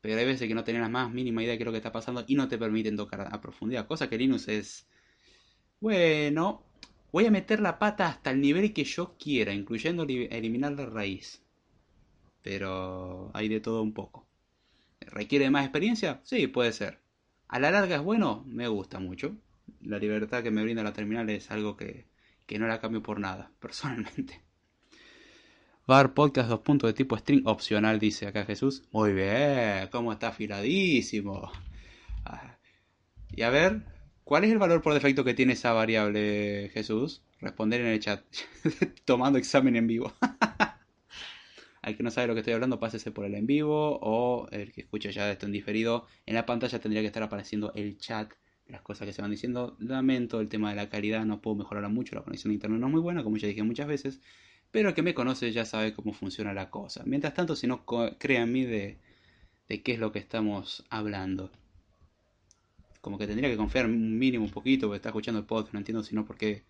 [0.00, 1.78] Pero hay veces que no tenés la más mínima idea de qué es lo que
[1.78, 3.86] está pasando y no te permiten tocar a profundidad.
[3.86, 4.86] Cosa que Linux es...
[5.80, 6.64] Bueno,
[7.16, 11.42] Voy a meter la pata hasta el nivel que yo quiera, incluyendo eliminar la raíz.
[12.42, 14.25] Pero hay de todo un poco.
[15.06, 16.20] ¿Requiere más experiencia?
[16.24, 17.00] Sí, puede ser.
[17.48, 19.36] A la larga es bueno, me gusta mucho.
[19.80, 22.06] La libertad que me brinda la terminal es algo que,
[22.46, 24.42] que no la cambio por nada, personalmente.
[25.86, 28.82] Bar Podcast 2 puntos de tipo string opcional, dice acá Jesús.
[28.90, 31.50] Muy bien, cómo está afiladísimo.
[32.24, 32.58] Ah.
[33.30, 33.84] Y a ver,
[34.26, 37.22] ¿Cuál es el valor por defecto que tiene esa variable, Jesús?
[37.40, 38.24] Responder en el chat.
[39.04, 40.12] Tomando examen en vivo.
[41.86, 44.72] Al que no sabe lo que estoy hablando, pásese por el en vivo o el
[44.72, 46.08] que escuche ya esto en diferido.
[46.26, 48.32] En la pantalla tendría que estar apareciendo el chat,
[48.66, 49.76] las cosas que se van diciendo.
[49.78, 52.16] Lamento el tema de la calidad, no puedo mejorarla mucho.
[52.16, 54.20] La conexión de internet no es muy buena, como ya dije muchas veces.
[54.72, 57.04] Pero el que me conoce ya sabe cómo funciona la cosa.
[57.06, 57.84] Mientras tanto, si no,
[58.18, 58.98] créanme de,
[59.68, 61.52] de qué es lo que estamos hablando
[63.00, 65.78] como que tendría que confiar un mínimo un poquito, porque está escuchando el podcast, no
[65.78, 66.64] entiendo si no por qué,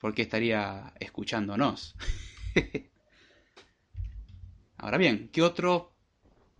[0.00, 1.94] por qué estaría escuchándonos.
[4.78, 5.86] Ahora bien, ¿qué otros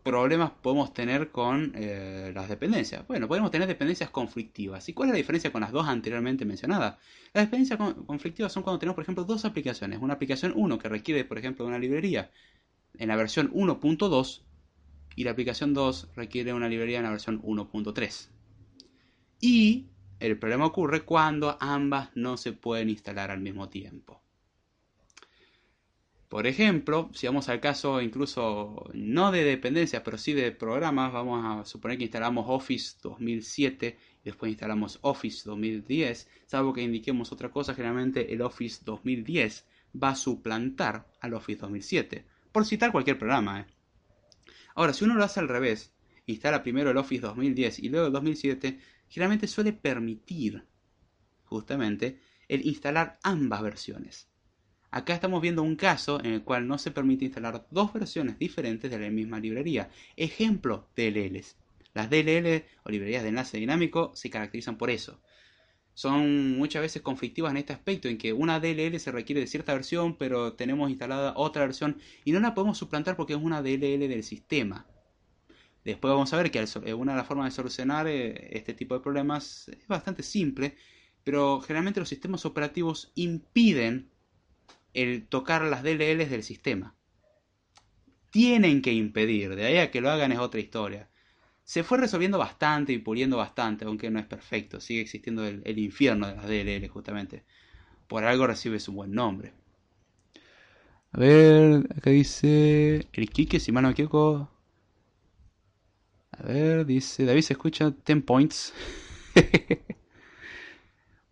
[0.03, 3.07] problemas podemos tener con eh, las dependencias?
[3.07, 4.89] Bueno, podemos tener dependencias conflictivas.
[4.89, 6.97] ¿Y cuál es la diferencia con las dos anteriormente mencionadas?
[7.33, 10.01] Las dependencias conflictivas son cuando tenemos, por ejemplo, dos aplicaciones.
[10.03, 12.31] Una aplicación 1 que requiere, por ejemplo, una librería
[12.99, 14.43] en la versión 1.2
[15.15, 18.31] y la aplicación 2 requiere una librería en la versión 1.3.
[19.41, 19.87] Y
[20.19, 24.21] el problema ocurre cuando ambas no se pueden instalar al mismo tiempo.
[26.29, 31.43] Por ejemplo, si vamos al caso incluso no de dependencias, pero sí de programas, vamos
[31.43, 37.51] a suponer que instalamos Office 2007 y después instalamos Office 2010, salvo que indiquemos otra
[37.51, 39.65] cosa, generalmente el Office 2010
[40.03, 43.61] va a suplantar al Office 2007, por citar cualquier programa.
[43.61, 43.67] ¿eh?
[44.75, 45.95] Ahora, si uno lo hace al revés,
[46.27, 50.63] instala primero el Office 2010 y luego el 2007, generalmente suele permitir
[51.45, 54.28] justamente el instalar ambas versiones.
[54.91, 58.91] Acá estamos viendo un caso en el cual no se permite instalar dos versiones diferentes
[58.91, 59.91] de la misma librería.
[60.17, 61.57] Ejemplo, DLLs.
[61.93, 65.21] Las DLL o librerías de enlace dinámico se caracterizan por eso.
[65.93, 69.75] Son muchas veces conflictivas en este aspecto, en que una DLL se requiere de cierta
[69.75, 74.09] versión, pero tenemos instalada otra versión y no la podemos suplantar porque es una DLL
[74.09, 74.87] del sistema.
[75.85, 78.95] Después vamos a ver que eh, una de las formas de solucionar eh, este tipo
[78.95, 80.77] de problemas es bastante simple,
[81.25, 84.09] pero generalmente los sistemas operativos impiden
[84.95, 86.95] el tocar las DLLs del sistema.
[88.31, 91.09] Tienen que impedir, de ahí a que lo hagan es otra historia.
[91.65, 94.81] Se fue resolviendo bastante y puliendo bastante, aunque no es perfecto.
[94.81, 97.45] Sigue existiendo el, infierno de las DLL, justamente.
[98.07, 99.53] Por algo recibe su buen nombre.
[101.13, 104.51] A ver, acá dice el Kike, si mal no me equivoco,
[106.39, 108.73] a ver, dice David se escucha 10 points.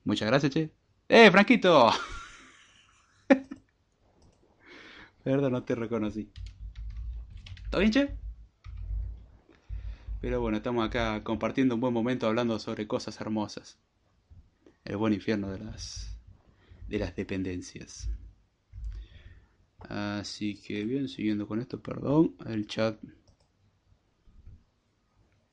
[0.05, 0.71] Muchas gracias, che.
[1.09, 1.92] ¡Eh, Franquito!
[5.27, 6.31] Perdón, no te reconocí.
[7.69, 8.17] ¿Todo bien, che?
[10.21, 13.77] Pero bueno, estamos acá compartiendo un buen momento hablando sobre cosas hermosas.
[14.85, 16.17] El buen infierno de las
[16.87, 18.09] de las dependencias.
[19.81, 22.97] Así que bien, siguiendo con esto, perdón, el chat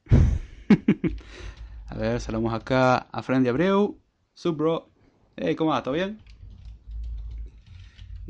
[1.88, 4.00] a ver, saludamos acá a Fran de Abreu.
[4.36, 4.92] Sub, bro.
[5.36, 5.82] Hey, ¿cómo va?
[5.82, 6.23] ¿Todo bien?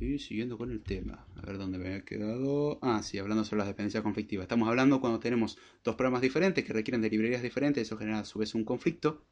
[0.03, 2.77] Y siguiendo con el tema, a ver dónde me he quedado.
[2.81, 4.43] Ah, sí, hablando sobre las dependencias conflictivas.
[4.43, 8.25] Estamos hablando cuando tenemos dos programas diferentes que requieren de librerías diferentes, eso genera a
[8.25, 9.23] su vez un conflicto.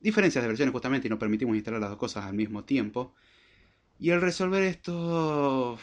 [0.00, 3.14] Diferencias de versiones justamente y no permitimos instalar las dos cosas al mismo tiempo.
[4.00, 5.78] Y el resolver esto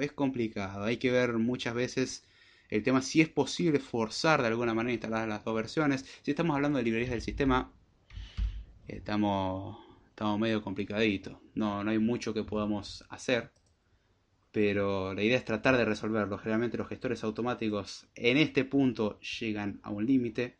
[0.00, 0.82] es complicado.
[0.82, 2.24] Hay que ver muchas veces
[2.68, 6.04] el tema si es posible forzar de alguna manera instalar las dos versiones.
[6.22, 7.72] Si estamos hablando de librerías del sistema,
[8.88, 9.85] estamos
[10.16, 11.36] estamos medio complicaditos.
[11.54, 13.52] No, no hay mucho que podamos hacer.
[14.50, 16.38] Pero la idea es tratar de resolverlo.
[16.38, 20.56] Generalmente los gestores automáticos en este punto llegan a un límite.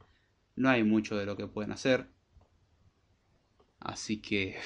[0.56, 2.06] No hay mucho de lo que pueden hacer.
[3.80, 4.56] Así que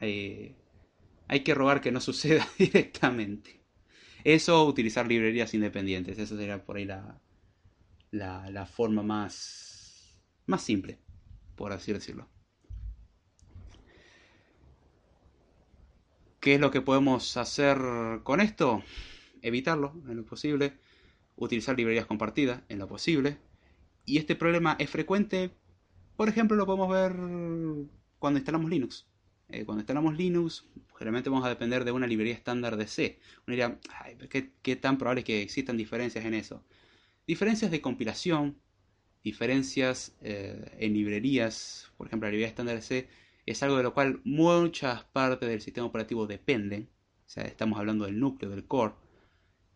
[0.00, 0.56] hay,
[1.28, 3.60] hay que robar que no suceda directamente.
[4.24, 6.18] Eso, utilizar librerías independientes.
[6.18, 7.20] Eso sería por ahí la,
[8.10, 10.98] la, la forma más, más simple,
[11.56, 12.26] por así decirlo.
[16.40, 17.78] ¿Qué es lo que podemos hacer
[18.22, 18.84] con esto?
[19.42, 20.74] Evitarlo en lo posible,
[21.34, 23.38] utilizar librerías compartidas en lo posible.
[24.04, 25.50] Y este problema es frecuente,
[26.16, 27.12] por ejemplo, lo podemos ver
[28.20, 29.06] cuando instalamos Linux.
[29.48, 30.64] Eh, cuando instalamos Linux,
[30.96, 33.18] generalmente vamos a depender de una librería estándar de C.
[33.46, 33.80] Uno diría,
[34.62, 36.62] ¿qué, tan probable es que existan diferencias en eso?
[37.26, 38.58] Diferencias de compilación,
[39.24, 43.08] diferencias eh, en librerías, por ejemplo, la librería estándar de C
[43.50, 46.90] es algo de lo cual muchas partes del sistema operativo dependen.
[47.26, 48.94] O sea, estamos hablando del núcleo, del core.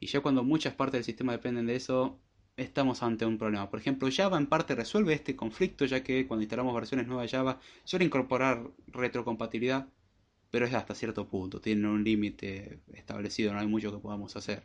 [0.00, 2.20] Y ya cuando muchas partes del sistema dependen de eso,
[2.56, 3.70] estamos ante un problema.
[3.70, 7.36] Por ejemplo, Java en parte resuelve este conflicto, ya que cuando instalamos versiones nuevas de
[7.36, 9.88] Java suele incorporar retrocompatibilidad,
[10.50, 14.64] pero es hasta cierto punto, tiene un límite establecido, no hay mucho que podamos hacer.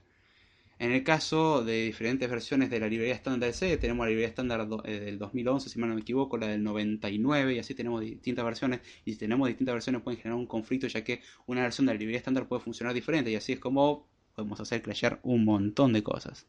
[0.80, 4.68] En el caso de diferentes versiones de la librería estándar C, tenemos la librería estándar
[4.84, 8.46] eh, del 2011, si mal no me equivoco, la del 99, y así tenemos distintas
[8.46, 8.82] versiones.
[9.04, 12.00] Y si tenemos distintas versiones pueden generar un conflicto, ya que una versión de la
[12.00, 16.04] librería estándar puede funcionar diferente, y así es como podemos hacer crashear un montón de
[16.04, 16.46] cosas.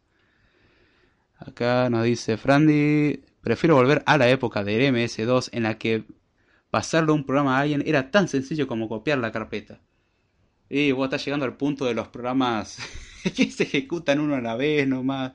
[1.39, 6.05] Acá nos dice Frandy, prefiero volver a la época del MS2 en la que
[6.71, 9.81] pasarlo un programa a alguien era tan sencillo como copiar la carpeta.
[10.69, 12.79] Y vos estás llegando al punto de los programas
[13.37, 15.33] que se ejecutan uno a la vez nomás.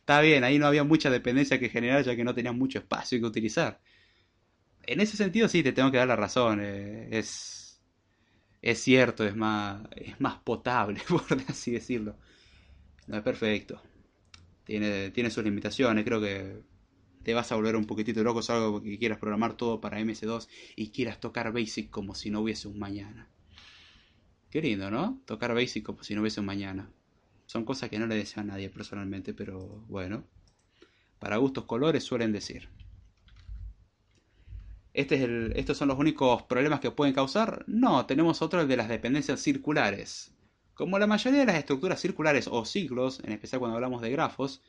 [0.00, 3.18] Está bien, ahí no había mucha dependencia que generar ya que no tenías mucho espacio
[3.18, 3.80] que utilizar.
[4.82, 6.60] En ese sentido sí te tengo que dar la razón.
[6.62, 7.80] Eh, es,
[8.60, 12.16] es cierto, es más, es más potable, por así decirlo.
[13.06, 13.80] No es perfecto.
[14.64, 16.04] Tiene, tiene sus limitaciones.
[16.04, 16.62] Creo que
[17.22, 20.90] te vas a volver un poquitito loco, algo porque quieras programar todo para MS2 y
[20.90, 23.28] quieras tocar Basic como si no hubiese un mañana.
[24.50, 25.20] Qué lindo, ¿no?
[25.24, 26.90] Tocar Basic como si no hubiese un mañana.
[27.46, 30.24] Son cosas que no le deseo a nadie personalmente, pero bueno.
[31.18, 32.68] Para gustos colores suelen decir.
[34.92, 37.64] Este es el, ¿Estos son los únicos problemas que pueden causar?
[37.66, 40.32] No, tenemos otro, de las dependencias circulares.
[40.74, 44.62] Como la mayoría de las estructuras circulares o ciclos, en especial cuando hablamos de grafos,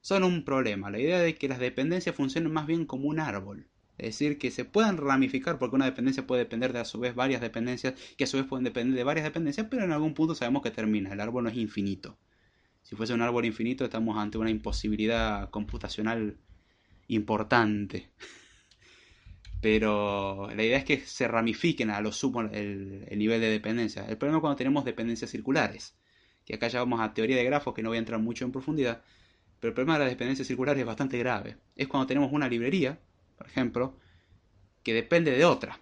[0.00, 0.90] son un problema.
[0.90, 3.68] La idea de que las dependencias funcionen más bien como un árbol.
[3.98, 7.14] Es decir, que se puedan ramificar porque una dependencia puede depender de a su vez
[7.14, 10.34] varias dependencias, que a su vez pueden depender de varias dependencias, pero en algún punto
[10.34, 11.12] sabemos que termina.
[11.12, 12.18] El árbol no es infinito.
[12.82, 16.36] Si fuese un árbol infinito, estamos ante una imposibilidad computacional
[17.08, 18.10] importante.
[19.60, 24.04] Pero la idea es que se ramifiquen a lo sumo el, el nivel de dependencia.
[24.08, 25.96] El problema es cuando tenemos dependencias circulares.
[26.44, 28.50] Que acá ya vamos a teoría de grafos, que no voy a entrar mucho en
[28.50, 29.02] profundidad.
[29.60, 31.58] Pero el problema de las dependencias circulares es bastante grave.
[31.76, 32.98] Es cuando tenemos una librería
[33.36, 33.96] por ejemplo,
[34.82, 35.80] que depende de otra.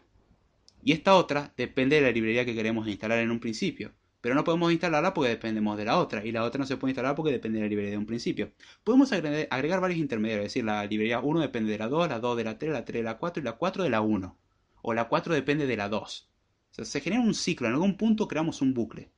[0.83, 3.93] Y esta otra depende de la librería que queremos instalar en un principio.
[4.21, 6.25] Pero no podemos instalarla porque dependemos de la otra.
[6.25, 8.53] Y la otra no se puede instalar porque depende de la librería de un principio.
[8.85, 10.47] Podemos agregar, varios intermediarios.
[10.47, 12.85] Es decir, la librería 1 depende de la 2, la 2 de la 3, la
[12.85, 14.37] 3 de la 4 y la 4 de la 1.
[14.83, 16.31] O la 4 depende de la 2.
[16.71, 17.67] O sea, se genera un ciclo.
[17.67, 19.11] En algún punto creamos un bucle.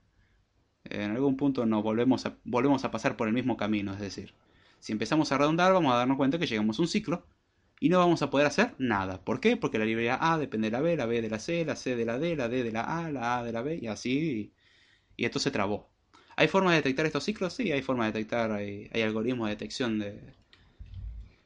[0.84, 3.92] En algún punto nos volvemos a, volvemos a pasar por el mismo camino.
[3.92, 4.34] Es decir,
[4.78, 7.26] si empezamos a redondar vamos a darnos cuenta que llegamos a un ciclo
[7.82, 9.24] y no vamos a poder hacer nada.
[9.24, 9.56] ¿Por qué?
[9.56, 11.96] Porque la librería A depende de la B, la B de la C, la C
[11.96, 14.52] de la D, la D de la A, la A de la B y así.
[15.16, 15.90] Y esto se trabó.
[16.36, 17.54] ¿Hay forma de detectar estos ciclos?
[17.54, 20.16] Sí, hay forma de detectar, hay, algoritmos de detección de,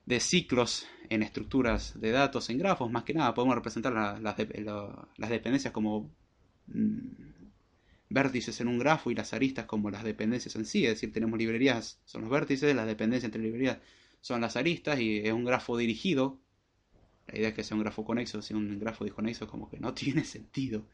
[0.04, 3.32] de ciclos en estructuras de datos, en grafos, más que nada.
[3.32, 6.14] Podemos representar las, dependencias como
[6.66, 6.98] mm,
[8.10, 10.84] vértices en un grafo y las aristas como las dependencias en sí.
[10.84, 13.78] Es decir, tenemos librerías, son los vértices, las dependencias entre librerías
[14.26, 16.40] son las aristas y es un grafo dirigido.
[17.28, 19.94] La idea es que sea un grafo conexo, si un grafo desconexo como que no
[20.02, 20.84] tiene sentido.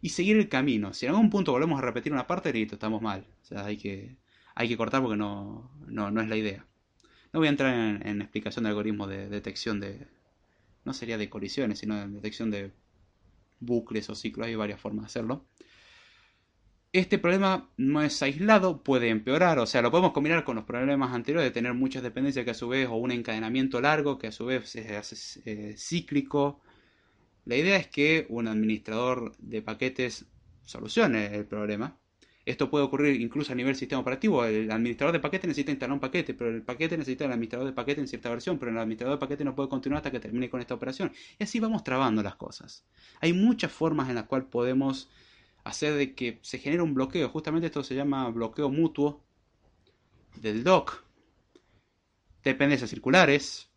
[0.00, 0.94] Y seguir el camino.
[0.94, 3.26] Si en algún punto volvemos a repetir una parte, listo, estamos mal.
[3.42, 4.16] O sea, hay que,
[4.54, 6.66] hay que cortar porque no, no, es la idea.
[7.34, 10.08] No voy a entrar en, explicación de algoritmos de detección de...
[10.86, 12.72] No sería de colisiones, sino de detección de
[13.60, 14.46] bucles o ciclos.
[14.46, 15.44] Hay varias formas de hacerlo.
[16.92, 21.14] Este problema no es aislado, puede empeorar, o sea, lo podemos combinar con los problemas
[21.14, 24.32] anteriores de tener muchas dependencias que a su vez, o un encadenamiento largo que a
[24.32, 26.60] su vez hace eh, cíclico.
[27.44, 30.26] La idea es que un administrador de paquetes
[30.64, 31.96] solucione el problema.
[32.44, 34.44] Esto puede ocurrir incluso a nivel sistema operativo.
[34.44, 37.72] El administrador de paquete necesita instalar un paquete, pero el paquete necesita el administrador de
[37.72, 40.50] paquete en cierta versión, pero el administrador de paquete no puede continuar hasta que termine
[40.50, 41.12] con esta operación.
[41.38, 42.84] Y así vamos trabando las cosas.
[43.20, 45.08] Hay muchas formas en las cuales podemos
[45.64, 47.28] hacer de que se genere un bloqueo.
[47.28, 49.22] Justamente esto se llama bloqueo mutuo
[50.36, 51.04] del doc.
[52.42, 53.70] Dependencias circulares.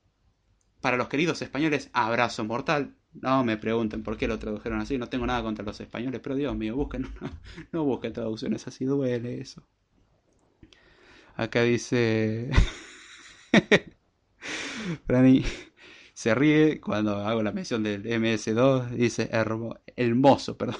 [0.81, 2.95] Para los queridos españoles, abrazo mortal.
[3.13, 4.97] No me pregunten por qué lo tradujeron así.
[4.97, 7.07] No tengo nada contra los españoles, pero Dios mío, busquen,
[7.71, 9.63] no, busquen traducciones así, duele eso.
[11.35, 12.49] Acá dice.
[15.05, 15.45] Franny
[16.13, 18.89] se ríe cuando hago la mención del MS2.
[18.91, 19.29] Dice
[19.95, 20.77] hermoso, perdón.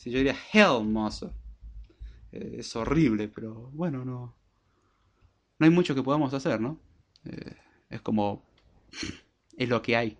[0.00, 1.34] Si yo diría hermoso.
[2.32, 4.34] Eh, es horrible, pero bueno, no.
[5.58, 6.80] No hay mucho que podamos hacer, ¿no?
[7.26, 7.54] Eh,
[7.90, 8.42] es como.
[9.58, 10.16] Es lo que hay.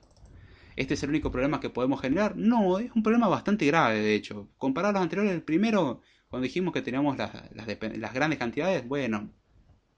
[0.77, 2.37] ¿Este es el único problema que podemos generar?
[2.37, 4.51] No, es un problema bastante grave, de hecho.
[4.59, 9.31] Comparado a los anteriores, el primero, cuando dijimos que teníamos las, las grandes cantidades, bueno,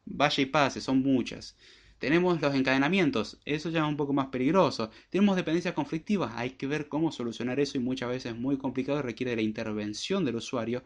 [0.05, 1.57] vaya y pase, son muchas.
[2.03, 4.91] Tenemos los encadenamientos, eso ya es un poco más peligroso.
[5.09, 8.99] Tenemos dependencias conflictivas, hay que ver cómo solucionar eso y muchas veces es muy complicado
[8.99, 10.83] y requiere la intervención del usuario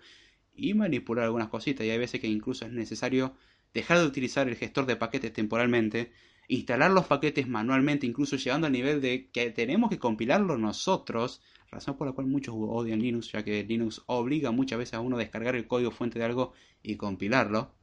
[0.54, 1.86] y manipular algunas cositas.
[1.86, 3.34] Y hay veces que incluso es necesario
[3.72, 6.12] dejar de utilizar el gestor de paquetes temporalmente,
[6.48, 11.40] instalar los paquetes manualmente, incluso llegando al nivel de que tenemos que compilarlo nosotros,
[11.70, 15.16] razón por la cual muchos odian Linux, ya que Linux obliga muchas veces a uno
[15.16, 16.52] a descargar el código fuente de algo
[16.82, 17.75] y compilarlo.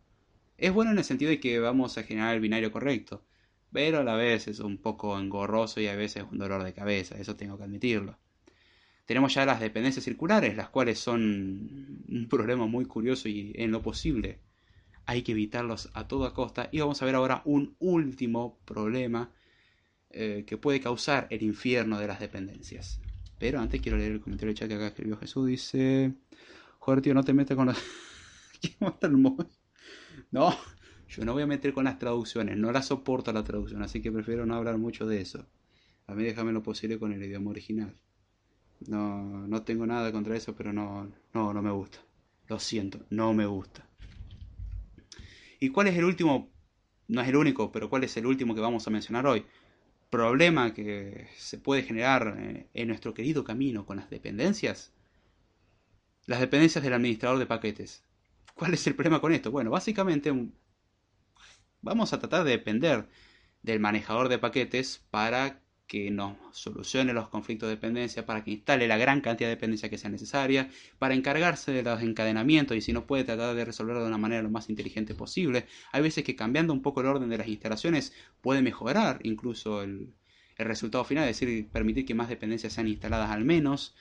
[0.57, 3.25] Es bueno en el sentido de que vamos a generar el binario correcto,
[3.71, 7.17] pero a la vez es un poco engorroso y a veces un dolor de cabeza,
[7.17, 8.17] eso tengo que admitirlo.
[9.05, 13.81] Tenemos ya las dependencias circulares, las cuales son un problema muy curioso y en lo
[13.81, 14.39] posible
[15.05, 16.69] hay que evitarlos a toda costa.
[16.71, 19.31] Y vamos a ver ahora un último problema
[20.09, 23.01] eh, que puede causar el infierno de las dependencias.
[23.39, 25.47] Pero antes quiero leer el comentario de chat que acá escribió Jesús.
[25.47, 26.13] Dice,
[26.79, 27.77] joder tío, no te metas con las...
[30.33, 30.57] No,
[31.07, 34.11] yo no voy a meter con las traducciones, no la soporto la traducción, así que
[34.11, 35.45] prefiero no hablar mucho de eso.
[36.07, 37.95] A mí déjame lo posible con el idioma original.
[38.87, 41.99] No, no tengo nada contra eso, pero no, no, no me gusta.
[42.47, 43.87] Lo siento, no me gusta.
[45.59, 46.51] ¿Y cuál es el último?
[47.07, 49.45] No es el único, pero cuál es el último que vamos a mencionar hoy?
[50.09, 54.91] Problema que se puede generar en nuestro querido camino con las dependencias.
[56.25, 58.02] Las dependencias del administrador de paquetes.
[58.55, 59.51] ¿Cuál es el problema con esto?
[59.51, 60.31] Bueno, básicamente
[61.81, 63.07] vamos a tratar de depender
[63.61, 68.87] del manejador de paquetes para que nos solucione los conflictos de dependencia, para que instale
[68.87, 72.93] la gran cantidad de dependencia que sea necesaria, para encargarse de los encadenamientos y si
[72.93, 75.67] no puede tratar de resolverlo de una manera lo más inteligente posible.
[75.91, 80.13] Hay veces que cambiando un poco el orden de las instalaciones puede mejorar incluso el,
[80.57, 83.95] el resultado final, es decir, permitir que más dependencias sean instaladas al menos.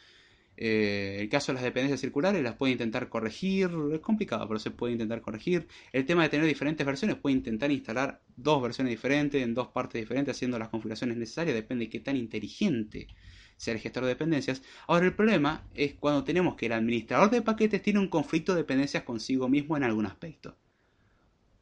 [0.57, 4.71] Eh, el caso de las dependencias circulares las puede intentar corregir, es complicado, pero se
[4.71, 5.67] puede intentar corregir.
[5.93, 10.01] El tema de tener diferentes versiones, puede intentar instalar dos versiones diferentes en dos partes
[10.01, 13.09] diferentes haciendo las configuraciones necesarias, depende de qué tan inteligente
[13.57, 14.63] sea el gestor de dependencias.
[14.89, 18.63] Ahora el problema es cuando tenemos que el administrador de paquetes tiene un conflicto de
[18.63, 20.57] dependencias consigo mismo en algún aspecto.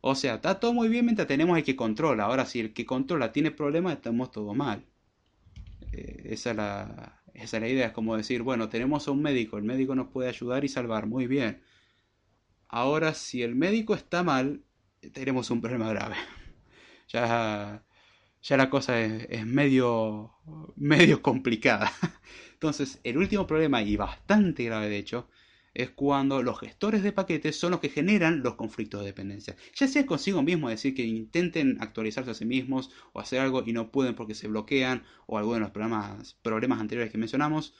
[0.01, 2.25] O sea, está todo muy bien mientras tenemos el que controla.
[2.25, 4.83] Ahora, si el que controla tiene problemas, estamos todo mal.
[5.93, 9.23] Eh, esa es la, esa es la idea, es como decir, bueno, tenemos a un
[9.23, 11.63] médico, el médico nos puede ayudar y salvar, muy bien.
[12.69, 14.63] Ahora, si el médico está mal,
[15.13, 16.17] tenemos un problema grave.
[17.13, 17.85] Ya,
[18.43, 20.33] ya la cosa es, medio,
[20.77, 21.93] medio complicada.
[22.55, 25.29] Entonces, el último problema, y bastante grave de hecho,
[25.75, 29.57] es cuando los gestores de paquetes son los que generan los conflictos de dependencia.
[29.75, 33.63] Ya sea consigo mismo, es decir, que intenten actualizarse a sí mismos o hacer algo
[33.65, 37.75] y no pueden porque se bloquean o alguno de los problemas, anteriores que mencionamos,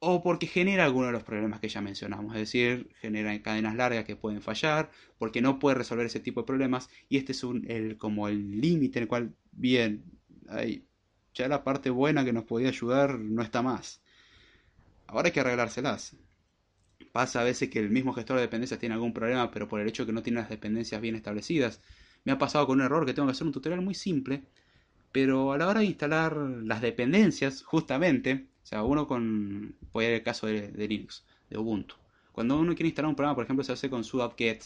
[0.00, 4.04] o porque genera alguno de los problemas que ya mencionamos, es decir, genera cadenas largas
[4.04, 7.70] que pueden fallar, porque no puede resolver ese tipo de problemas y este es un,
[7.70, 10.04] el, como el límite en el cual, bien,
[11.34, 14.02] ya la parte buena que nos podía ayudar no está más.
[15.06, 16.16] Ahora hay que arreglárselas.
[17.12, 19.88] Pasa a veces que el mismo gestor de dependencias tiene algún problema, pero por el
[19.88, 21.80] hecho de que no tiene las dependencias bien establecidas.
[22.24, 24.44] Me ha pasado con un error que tengo que hacer un tutorial muy simple,
[25.12, 30.08] pero a la hora de instalar las dependencias, justamente, o sea, uno con, voy a
[30.08, 31.96] ir el caso de, Linux, de Ubuntu.
[32.32, 34.64] Cuando uno quiere instalar un programa, por ejemplo, se hace con sudo apt-get,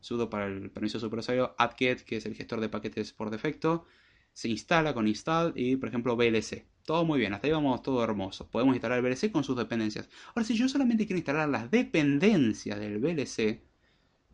[0.00, 3.86] sudo para el permiso superusuario, apt-get, que es el gestor de paquetes por defecto,
[4.32, 6.64] se instala con install y, por ejemplo, VLC.
[6.84, 8.46] Todo muy bien, hasta ahí vamos todo hermoso.
[8.50, 10.08] Podemos instalar el VLC con sus dependencias.
[10.28, 13.62] Ahora, si yo solamente quiero instalar las dependencias del VLC,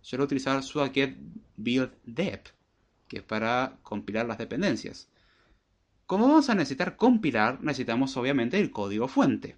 [0.00, 1.16] suelo utilizar sudo-get
[1.56, 2.48] build dep,
[3.06, 5.08] que es para compilar las dependencias.
[6.06, 9.56] Como vamos a necesitar compilar, necesitamos obviamente el código fuente.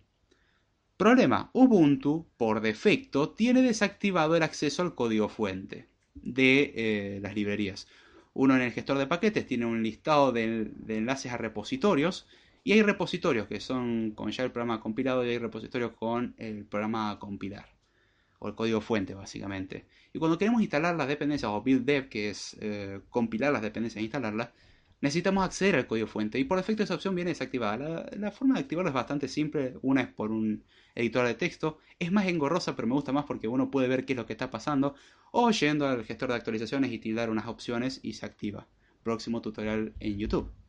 [0.99, 7.89] Problema, Ubuntu por defecto tiene desactivado el acceso al código fuente de eh, las librerías.
[8.35, 12.27] Uno en el gestor de paquetes tiene un listado de, enlaces a repositorios
[12.65, 16.65] y hay repositorios que son con ya el programa compilado y hay repositorios con el
[16.65, 17.67] programa compilar
[18.39, 19.87] o el código fuente básicamente.
[20.13, 24.01] Y cuando queremos instalar las dependencias o build dev, que es eh, compilar las dependencias
[24.01, 24.51] e instalarlas,
[25.01, 28.09] necesitamos acceder al código fuente y por defecto esa opción viene desactivada.
[28.17, 29.75] La, forma de activarlo es bastante simple.
[29.83, 31.79] Una es por un editor de texto.
[31.99, 34.33] Es más engorrosa, pero me gusta más porque uno puede ver qué es lo que
[34.33, 34.95] está pasando.
[35.33, 38.69] O yendo al gestor de actualizaciones y tildar unas opciones y se activa.
[39.03, 40.62] Próximo tutorial en YouTube.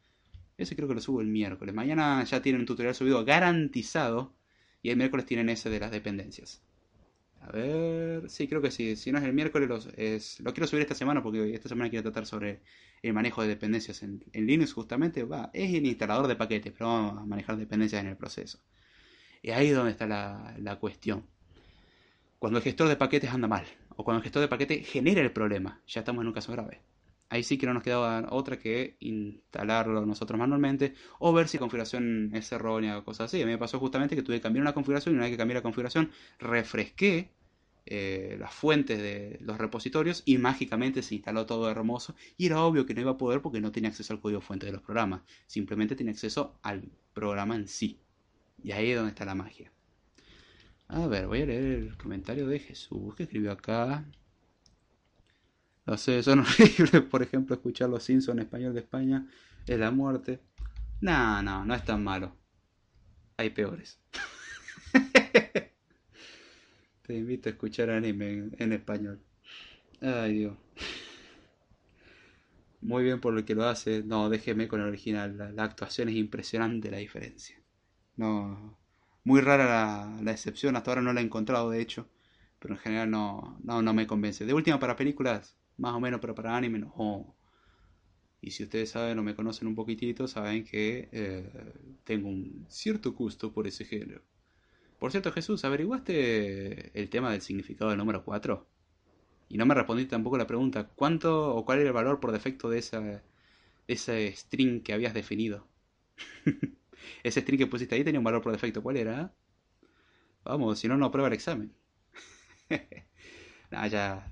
[0.63, 1.75] Ese creo que lo subo el miércoles.
[1.75, 4.33] Mañana ya tienen un tutorial subido garantizado.
[4.81, 6.61] Y el miércoles tienen ese de las dependencias.
[7.41, 8.95] A ver, sí, creo que sí.
[8.95, 12.25] Si no es el miércoles, lo quiero subir esta semana porque esta semana quiero tratar
[12.25, 12.61] sobre
[13.01, 15.23] el manejo de dependencias en, Linux justamente.
[15.23, 18.59] Va, es el instalador de paquetes, pero vamos a manejar dependencias en el proceso.
[19.41, 21.25] Y ahí es donde está la, la cuestión.
[22.39, 25.31] Cuando el gestor de paquetes anda mal, o cuando el gestor de paquetes genera el
[25.31, 26.81] problema, ya estamos en un caso grave.
[27.29, 31.61] Ahí sí que no nos quedaba otra que instalarlo nosotros manualmente o ver si la
[31.61, 33.41] configuración es errónea o cosas así.
[33.41, 35.37] A mí me pasó justamente que tuve que cambiar una configuración y una vez que
[35.37, 37.31] cambié la configuración refresqué
[37.85, 42.85] eh, las fuentes de los repositorios y mágicamente se instaló todo hermoso y era obvio
[42.85, 45.21] que no iba a poder porque no tenía acceso al código fuente de los programas,
[45.47, 47.99] simplemente tenía acceso al programa en sí.
[48.63, 49.71] Y ahí es donde está la magia.
[50.87, 54.05] A ver, voy a leer el comentario de Jesús que escribió acá.
[55.85, 59.27] No sé, son horribles, por ejemplo, escuchar los Simpsons en español de España
[59.67, 60.39] es la muerte.
[61.01, 62.35] No, no, no es tan malo.
[63.37, 63.99] Hay peores.
[67.01, 69.21] Te invito a escuchar anime en, español.
[70.01, 70.57] Ay, Dios.
[72.79, 74.03] Muy bien por lo que lo hace.
[74.03, 75.53] No, déjeme con el original.
[75.55, 77.61] La, actuación es impresionante la diferencia.
[78.15, 78.77] No.
[79.25, 80.77] Muy rara la, la, excepción.
[80.77, 82.07] Hasta ahora no la he encontrado, de hecho.
[82.59, 84.45] Pero en general no, no, no me convence.
[84.45, 87.35] De última, para películas, más o menos, pero para anime no.
[88.41, 93.13] Y si ustedes saben o me conocen un poquitito, saben que eh, tengo un cierto
[93.13, 94.21] gusto por ese género.
[94.99, 98.67] Por cierto, Jesús, ¿averiguaste el tema del significado del número 4?
[99.49, 102.69] Y no me respondiste tampoco la pregunta, ¿cuánto o cuál era el valor por defecto
[102.69, 103.23] de esa,
[103.87, 105.67] ese string que habías definido?
[107.23, 109.33] ese string que pusiste ahí tenía un valor por defecto, ¿cuál era?
[110.43, 111.73] Vamos, si no, no aprueba el examen.
[113.71, 114.31] nah, ya,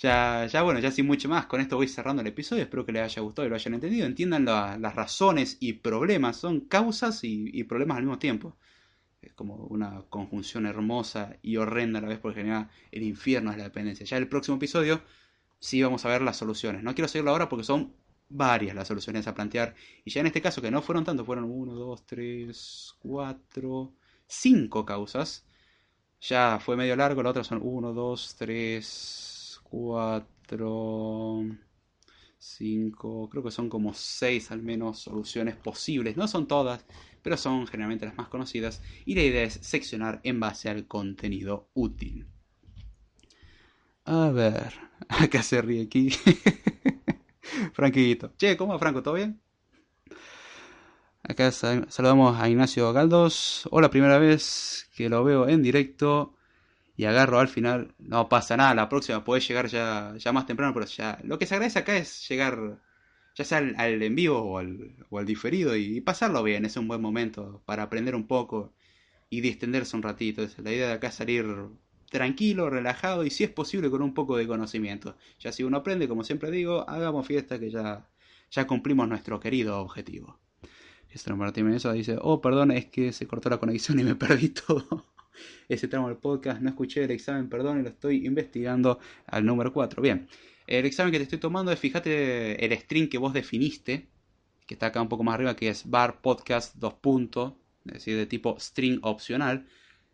[0.00, 2.92] ya, ya bueno, ya sin mucho más, con esto voy cerrando el episodio, espero que
[2.92, 7.64] les haya gustado y lo hayan entendido, entiendan las razones y problemas, son causas y,
[7.64, 8.56] problemas al mismo tiempo.
[9.20, 13.58] Es como una conjunción hermosa y horrenda a la vez porque genera el infierno de
[13.58, 14.06] la dependencia.
[14.06, 15.02] Ya el próximo episodio
[15.58, 16.82] sí vamos a ver las soluciones.
[16.82, 17.94] No quiero seguirlo ahora porque son
[18.30, 19.74] varias las soluciones a plantear.
[20.04, 23.92] Y ya en este caso, que no fueron tantos, fueron 1, 2, 3, 4,
[24.26, 25.44] 5 causas.
[26.22, 29.29] Ya fue medio largo, la otra son 1, 2, 3,
[29.70, 31.46] 4,
[32.38, 36.16] 5, creo que son como 6 al menos soluciones posibles.
[36.16, 36.84] No son todas,
[37.22, 38.82] pero son generalmente las más conocidas.
[39.06, 42.26] Y la idea es seccionar en base al contenido útil.
[44.04, 44.74] A ver,
[45.08, 46.10] acá se ríe aquí.
[47.72, 48.32] Franquito.
[48.36, 49.02] Che, ¿cómo va Franco?
[49.02, 49.40] ¿Todo bien?
[51.22, 53.68] Acá saludamos a Ignacio Galdos.
[53.70, 56.34] Hola, primera vez que lo veo en directo
[57.00, 60.74] y agarro al final, no pasa nada, la próxima puede llegar ya, ya más temprano,
[60.74, 62.78] pero ya lo que se agradece acá es llegar
[63.34, 66.88] ya sea al, en vivo o al, o al diferido y, pasarlo bien, es un
[66.88, 68.74] buen momento para aprender un poco
[69.30, 70.46] y distenderse un ratito.
[70.62, 71.46] la idea de acá es salir
[72.10, 75.16] tranquilo, relajado y si es posible con un poco de conocimiento.
[75.38, 78.06] Ya si uno aprende, como siempre digo, hagamos fiesta que ya,
[78.50, 80.38] ya cumplimos nuestro querido objetivo.
[81.08, 85.06] Este Martín dice, oh, perdón, es que se cortó la conexión y me perdí todo
[85.68, 89.72] ese tramo del podcast, no escuché el examen, perdón, y lo estoy investigando al número
[89.72, 90.02] 4.
[90.02, 90.28] Bien,
[90.66, 94.08] el examen que te estoy tomando es, fíjate el string que vos definiste,
[94.66, 97.54] que está acá un poco más arriba, que es bar podcast 2 puntos,
[97.86, 99.66] es decir, de tipo string opcional.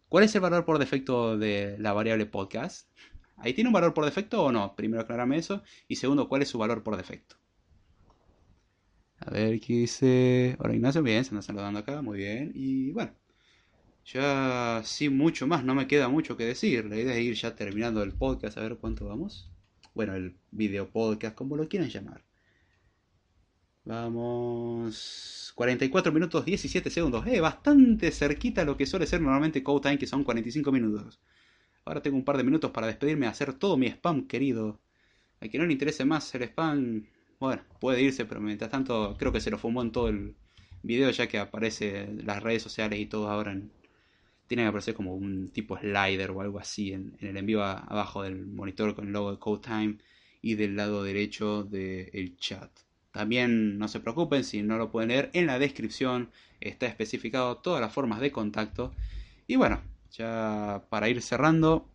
[0.08, 2.88] ¿Cuál es el valor por defecto de la variable podcast?
[3.38, 4.74] ¿Ahí tiene un valor por defecto o no?
[4.76, 5.62] Primero aclarame eso.
[5.88, 7.36] Y segundo, ¿cuál es su valor por defecto?
[9.18, 10.56] A ver qué dice.
[10.58, 12.52] Hola Ignacio, bien, se anda saludando acá, muy bien.
[12.54, 13.12] Y bueno,
[14.06, 16.86] ya sin mucho más, no me queda mucho que decir.
[16.86, 19.50] La idea es ir ya terminando el podcast, a ver cuánto vamos.
[19.94, 22.24] Bueno, el video podcast, como lo quieran llamar.
[23.84, 25.52] Vamos.
[25.54, 27.26] 44 minutos 17 segundos.
[27.26, 31.20] Eh, bastante cerquita a lo que suele ser normalmente Code Time, que son 45 minutos.
[31.84, 34.80] Ahora tengo un par de minutos para despedirme, hacer todo mi spam querido.
[35.40, 37.06] A quien no le interese más el spam,
[37.38, 40.36] bueno, puede irse, pero mientras tanto creo que se lo fumó en todo el
[40.82, 43.70] video ya que aparece las redes sociales y todo ahora en,
[44.46, 48.46] tiene que aparecer como un tipo slider o algo así en, el envío abajo del
[48.46, 49.98] monitor con el logo de Code Time
[50.42, 52.70] y del lado derecho del chat.
[53.10, 56.30] También no se preocupen si no lo pueden leer, en la descripción
[56.60, 58.94] está especificado todas las formas de contacto.
[59.46, 59.80] Y bueno,
[60.10, 61.88] ya para ir cerrando,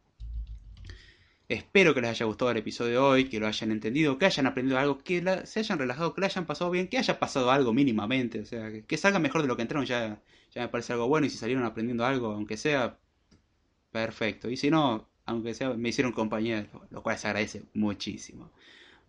[1.51, 4.47] Espero que les haya gustado el episodio de hoy, que lo hayan entendido, que hayan
[4.47, 7.73] aprendido algo, que se hayan relajado, que le hayan pasado bien, que haya pasado algo
[7.73, 8.39] mínimamente.
[8.39, 10.21] O sea, que, salga mejor de lo que entraron ya,
[10.51, 11.27] ya me parece algo bueno.
[11.27, 12.99] Y si salieron aprendiendo algo, aunque sea,
[13.91, 14.49] perfecto.
[14.49, 18.51] Y si no, aunque sea, me hicieron compañía, lo, cual se agradece muchísimo.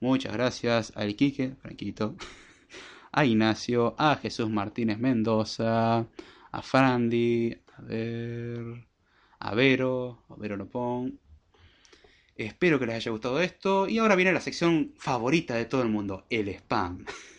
[0.01, 2.17] Muchas gracias a Quique, Franquito,
[3.13, 6.07] a Ignacio, a Jesús Martínez Mendoza,
[6.51, 8.87] a Frandi, a ver,
[9.39, 11.21] a Vero, a Vero Lopón,
[12.37, 13.89] Espero que les haya gustado esto.
[13.89, 17.05] Y ahora viene la sección favorita de todo el mundo, el spam.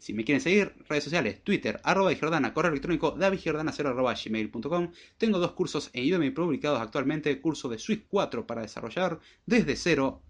[0.00, 4.92] Si me quieren seguir, redes sociales, Twitter, arroba Jordana, correo electrónico, davidjordana0 arroba gmail.com.
[5.18, 10.22] Tengo dos cursos en Udemy publicados actualmente, curso de Swift 4 para desarrollar desde cero,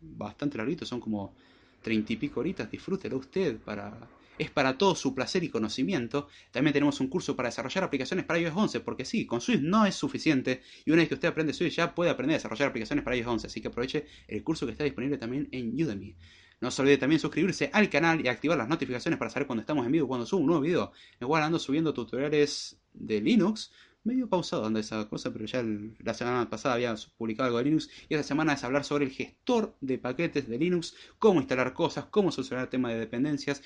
[0.00, 1.36] bastante larguito, son como
[1.80, 4.08] treinta y pico horitas, disfrútelo usted para
[4.38, 6.26] es para todo su placer y conocimiento.
[6.50, 9.86] También tenemos un curso para desarrollar aplicaciones para iOS 11, porque sí, con Swift no
[9.86, 13.04] es suficiente y una vez que usted aprende Swift ya puede aprender a desarrollar aplicaciones
[13.04, 16.16] para iOS 11, así que aproveche el curso que está disponible también en Udemy.
[16.62, 19.84] No se olvide también suscribirse al canal y activar las notificaciones para saber cuando estamos
[19.84, 20.92] en vivo, cuando subo un nuevo video.
[21.20, 23.72] Igual ando subiendo tutoriales de Linux,
[24.04, 25.64] medio pausado ando esa cosa, pero ya
[25.98, 29.10] la semana pasada había publicado algo de Linux y esta semana es hablar sobre el
[29.10, 33.60] gestor de paquetes de Linux, cómo instalar cosas, cómo solucionar el tema de dependencias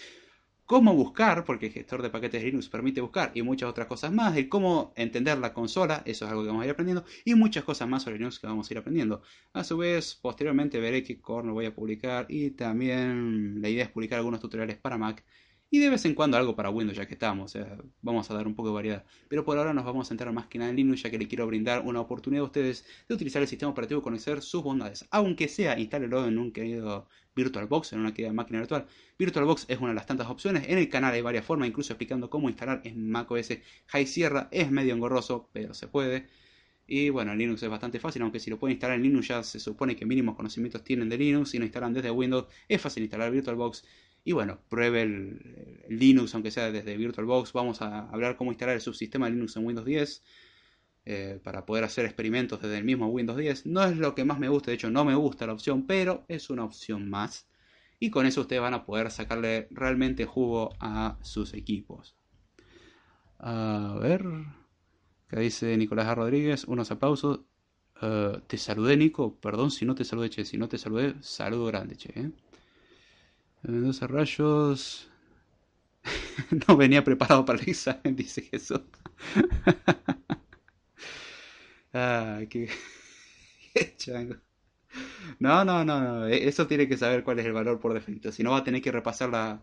[0.66, 4.36] cómo buscar, porque el gestor de paquetes Linux permite buscar y muchas otras cosas más,
[4.36, 7.64] el cómo entender la consola, eso es algo que vamos a ir aprendiendo, y muchas
[7.64, 9.22] cosas más sobre Linux que vamos a ir aprendiendo.
[9.52, 13.90] A su vez, posteriormente veré qué corno voy a publicar y también la idea es
[13.90, 15.24] publicar algunos tutoriales para Mac
[15.68, 18.46] y de vez en cuando algo para Windows ya que estamos, sea, vamos a dar
[18.46, 19.04] un poco de variedad.
[19.28, 21.26] Pero por ahora nos vamos a centrar más que nada en Linux ya que le
[21.26, 25.06] quiero brindar una oportunidad a ustedes de utilizar el sistema operativo y conocer sus bondades.
[25.10, 28.86] Aunque sea, instálelo en un querido VirtualBox, en una máquina virtual.
[29.18, 30.64] VirtualBox es una de las tantas opciones.
[30.68, 33.50] En el canal hay varias formas, incluso explicando cómo instalar en macOS
[33.88, 34.48] High Sierra.
[34.50, 36.26] Es medio engorroso, pero se puede.
[36.88, 39.42] Y bueno, en Linux es bastante fácil, aunque si lo pueden instalar en Linux ya
[39.42, 41.50] se supone que mínimos conocimientos tienen de Linux.
[41.50, 43.84] Si lo instalan desde Windows, es fácil instalar VirtualBox
[44.26, 47.52] y bueno, pruebe el, Linux, aunque sea desde VirtualBox.
[47.52, 50.22] Vamos a hablar cómo instalar el subsistema Linux en Windows 10.
[51.08, 53.66] Eh, para poder hacer experimentos desde el mismo Windows 10.
[53.66, 56.24] No es lo que más me gusta, de hecho no me gusta la opción, pero
[56.26, 57.46] es una opción más.
[58.00, 62.16] Y con eso ustedes van a poder sacarle realmente jugo a sus equipos.
[63.38, 64.24] A ver,
[65.28, 66.64] ¿qué dice Nicolás Rodríguez?
[66.64, 67.40] Unos aplausos.
[68.02, 69.36] Uh, te saludé, Nico.
[69.36, 70.44] Perdón si no te saludé, che.
[70.44, 72.12] Si no te saludé, saludo grande, che.
[72.16, 72.30] ¿eh?
[73.62, 75.08] 12 rayos.
[76.68, 78.80] no venía preparado para el examen, dice Jesús.
[81.96, 82.68] Ah, qué...
[83.96, 84.36] chango.
[85.38, 86.26] No, no, no, no.
[86.28, 88.32] E, eso tiene que saber cuál es el valor por defecto.
[88.32, 89.62] Si no, va a tener que repasar la,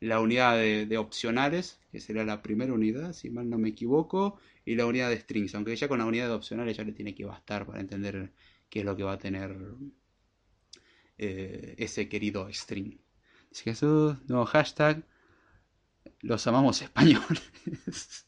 [0.00, 4.38] la unidad de, de, opcionales, que será la primera unidad, si mal no me equivoco,
[4.64, 5.54] y la unidad de strings.
[5.54, 8.32] Aunque ya con la unidad de opcionales ya le tiene que bastar para entender
[8.68, 9.56] qué es lo que va a tener
[11.18, 12.98] eh, ese querido string.
[13.52, 15.04] Jesús, nuevo hashtag.
[16.20, 17.42] Los amamos españoles.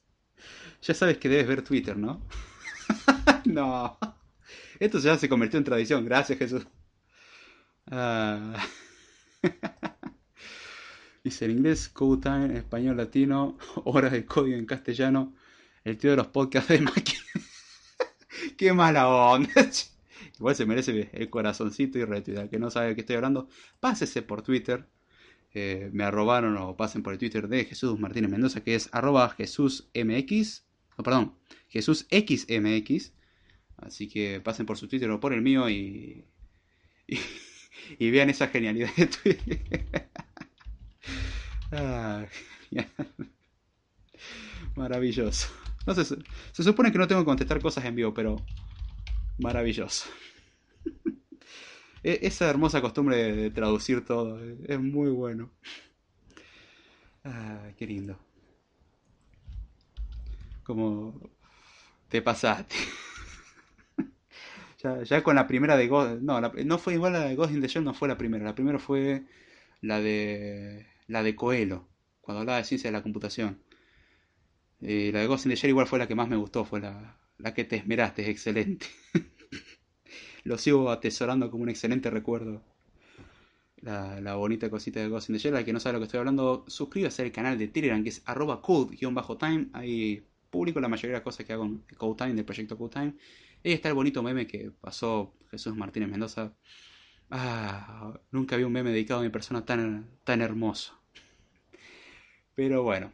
[0.82, 2.22] ya sabes que debes ver Twitter, ¿no?
[3.52, 3.98] no.
[4.78, 6.04] Esto ya se convirtió en tradición.
[6.04, 6.66] Gracias, Jesús.
[7.90, 8.56] Ah.
[11.24, 15.34] Dice en inglés, code time, español, latino, horas de código en castellano,
[15.82, 17.22] el tío de los podcasts de máquina.
[18.58, 19.70] Qué mala onda.
[20.38, 22.48] Igual se merece el corazoncito y retweet.
[22.50, 23.48] que no sabe de qué estoy hablando,
[23.80, 24.86] pásese por Twitter
[25.56, 29.30] eh, me arrobaron o pasen por el Twitter de Jesús Martínez Mendoza, que es arroba
[29.30, 30.64] Jesús MX,
[30.96, 31.34] perdón,
[31.68, 33.12] Jesús XMX.
[33.76, 36.24] Así que pasen por su Twitter o por el mío y,
[37.06, 37.18] y,
[38.10, 39.88] vean esa genialidad de Twitter.
[41.76, 42.24] Ah,
[44.76, 45.48] maravilloso.
[45.86, 48.36] No sé, se supone que no tengo que contestar cosas en vivo, pero
[49.38, 50.08] maravilloso.
[52.06, 55.50] E, esa hermosa costumbre de traducir todo es muy bueno.
[57.24, 58.18] Ah, qué lindo.
[60.62, 61.20] Como
[62.08, 62.76] te pasaste.
[65.04, 66.20] Ya, con la primera de Ghost.
[66.22, 68.44] No, no fue igual la de Ghost in the Shell, no fue la primera.
[68.44, 69.24] La primera fue
[69.80, 70.86] la de.
[71.08, 71.86] La de Coelho.
[72.20, 73.60] cuando hablaba de ciencia de la computación.
[74.80, 76.80] Eh, la de Ghost in the Shell igual fue la que más me gustó, fue
[76.80, 78.86] la, la que te esmeraste, es excelente.
[80.44, 82.62] Lo sigo atesorando como un excelente recuerdo.
[83.80, 85.56] La, bonita cosita de Ghost in the Shell.
[85.56, 88.22] Al que no sabe lo que estoy hablando, suscríbase al canal de Telegram que es
[88.26, 89.68] arroba code-time.
[89.72, 93.14] Ahí publico la mayoría de las cosas que hago en Code del proyecto Code Time.
[93.64, 96.52] Ahí está el bonito meme que pasó Jesús Martínez Mendoza.
[97.30, 100.94] Ah, nunca vi un meme dedicado a mi persona tan, tan hermoso.
[102.54, 103.12] Pero bueno,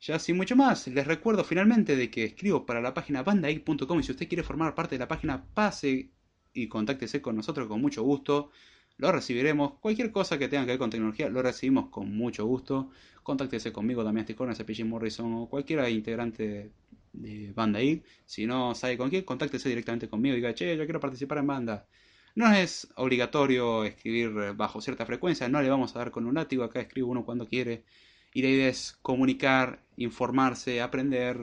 [0.00, 4.02] ya sin mucho más, les recuerdo finalmente de que escribo para la página bandaik.com y
[4.04, 6.10] si usted quiere formar parte de la página, pase
[6.54, 8.50] y contáctese con nosotros con mucho gusto.
[8.96, 9.78] Lo recibiremos.
[9.80, 12.90] Cualquier cosa que tenga que ver con tecnología, lo recibimos con mucho gusto.
[13.22, 16.70] Contáctese conmigo, también CPG Morrison o cualquiera integrante
[17.12, 17.80] de Banda
[18.26, 21.46] Si no sabe con quién, contáctese directamente conmigo y diga, che, yo quiero participar en
[21.46, 21.86] banda.
[22.34, 26.64] No es obligatorio escribir bajo cierta frecuencia, no le vamos a dar con un látigo,
[26.64, 27.84] acá escribo uno cuando quiere.
[28.32, 31.36] Y la idea es comunicar, informarse, aprender.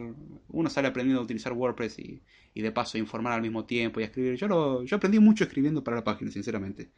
[0.49, 4.03] Uno sale aprendiendo a utilizar WordPress y, y de paso informar al mismo tiempo y
[4.03, 4.35] escribir.
[4.37, 6.91] Yo, lo, yo aprendí mucho escribiendo para la página, sinceramente.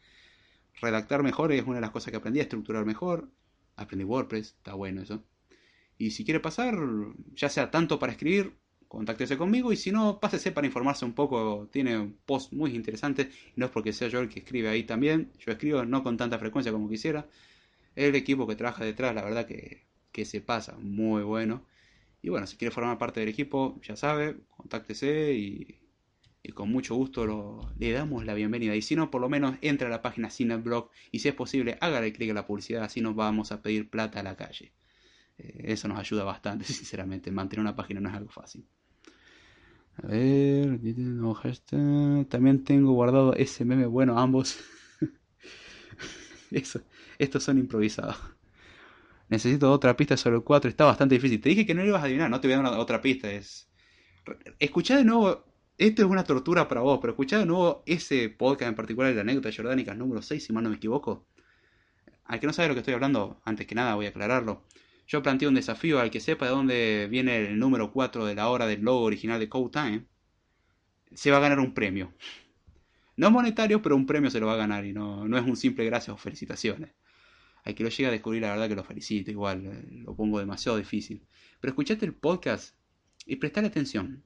[0.80, 3.28] Redactar mejor es una de las cosas que aprendí, estructurar mejor.
[3.76, 5.24] Aprendí WordPress, está bueno eso.
[6.00, 6.78] Y si quiere pasar,
[7.34, 8.54] ya sea tanto para escribir,
[8.88, 11.68] contáctese conmigo y si no, pásese para informarse un poco.
[11.70, 13.30] Tiene un post muy interesante.
[13.54, 15.30] No es porque sea yo el que escribe ahí también.
[15.38, 17.28] Yo escribo no con tanta frecuencia como quisiera
[17.96, 19.84] el equipo que trabaja detrás, la verdad que,
[20.24, 21.66] se pasa muy bueno.
[22.22, 25.80] Y bueno, si quiere formar parte del equipo, ya sabe, contáctese y,
[26.54, 28.74] con mucho gusto le damos la bienvenida.
[28.74, 31.76] Y si no, por lo menos entre a la página Blog y si es posible,
[31.82, 34.72] hágale clic a la publicidad, así nos vamos a pedir plata a la calle.
[35.40, 37.30] Eh, eso nos ayuda bastante, sinceramente.
[37.30, 38.66] Mantener una página no es algo fácil.
[40.02, 40.80] A ver,
[42.28, 44.58] también tengo guardado ese meme, bueno, ambos.
[46.50, 46.80] Eso,
[47.18, 48.16] estos son improvisados.
[49.28, 50.70] Necesito otra pista sobre el 4.
[50.70, 51.40] Está bastante difícil.
[51.40, 52.30] Te dije que no lo ibas a adivinar.
[52.30, 53.30] No te voy a dar otra pista.
[53.30, 53.68] Es...
[54.58, 55.44] Escuchá de nuevo.
[55.78, 56.98] Esto es una tortura para vos.
[57.00, 60.52] Pero escuchá de nuevo ese podcast en particular de la anécdota jordánica número 6, si
[60.52, 61.26] mal no me equivoco.
[62.24, 64.64] Al que no sabe lo que estoy hablando, antes que nada voy a aclararlo.
[65.10, 68.48] Yo planteé un desafío al que sepa de dónde viene el número 4 de la
[68.48, 70.04] hora del logo original de Code Time.
[71.12, 72.14] Se va a ganar un premio.
[73.16, 75.56] No monetario, pero un premio se lo va a ganar y no, no es un
[75.56, 76.92] simple gracias o felicitaciones.
[77.64, 80.38] Hay que lo llegue a descubrir, la verdad que lo felicito, igual, eh, lo pongo
[80.38, 81.26] demasiado difícil.
[81.60, 82.76] Pero escuchate el podcast
[83.26, 84.22] y prestale atención.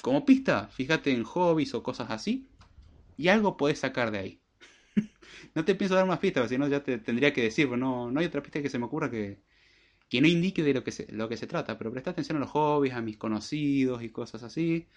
[0.00, 2.48] Como pista, fíjate en hobbies o cosas así
[3.16, 4.40] y algo podés sacar de ahí.
[5.56, 8.12] no te pienso dar más pistas, si no ya te tendría que decir, pero no,
[8.12, 9.44] no hay otra pista que se me ocurra que,
[10.08, 11.78] que no indique de lo que, se, lo que se trata.
[11.78, 14.88] Pero presta atención a los hobbies, a mis conocidos y cosas así.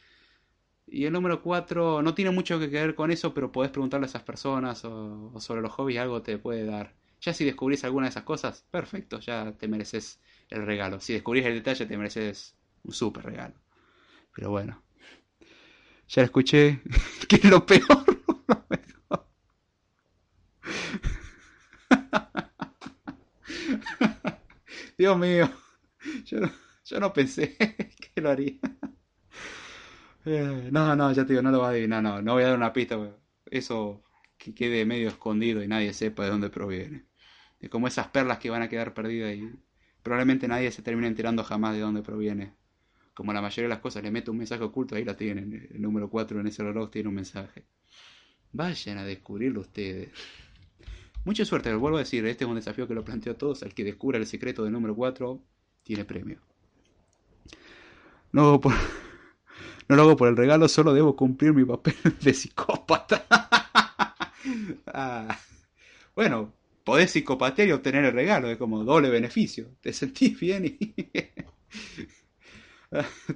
[0.88, 4.10] Y el número 4 no tiene mucho que ver con eso, pero podés preguntarle a
[4.10, 6.96] esas personas o, sobre los hobbies, algo te puede dar.
[7.22, 11.00] Ya si descubrís alguna de esas cosas, perfecto, ya te mereces el regalo.
[11.00, 13.56] Si descubrís el detalle, te mereces un súper regalo.
[14.36, 14.82] Pero bueno,
[16.08, 16.82] ya escuché,
[17.28, 18.06] que es lo peor.
[25.00, 25.50] Dios mío,
[26.26, 26.40] yo
[26.84, 27.56] yo no pensé
[28.16, 28.60] que lo haría.
[30.26, 32.48] Eh, no, no, ya te digo, no lo vas a adivinar, no, no voy a
[32.48, 32.98] dar una pista,
[33.46, 34.04] eso
[34.38, 37.06] que quede medio escondido y nadie sepa de dónde proviene.
[37.60, 39.50] Es como esas perlas que van a quedar perdidas y
[40.04, 42.54] probablemente nadie se termine enterando jamás de dónde proviene.
[43.14, 45.70] Como la mayoría de las cosas le meto un mensaje oculto, ahí la tienen.
[45.74, 47.66] El número 4 en ese reloj tiene un mensaje.
[48.54, 50.12] Vayan a descubrirlo ustedes.
[51.26, 53.62] Mucha suerte, lo vuelvo a decir, este es un desafío que lo planteo a todos.
[53.62, 55.42] El que descubra el secreto del número 4
[55.84, 56.40] tiene premio.
[58.32, 63.26] No, lo hago por el regalo, solo debo cumplir mi papel de psicópata.
[64.88, 65.38] Ah,
[66.16, 66.54] bueno,
[66.84, 69.76] podés psicopatear y obtener el regalo, es como doble beneficio.
[69.82, 70.96] Te sentís bien y.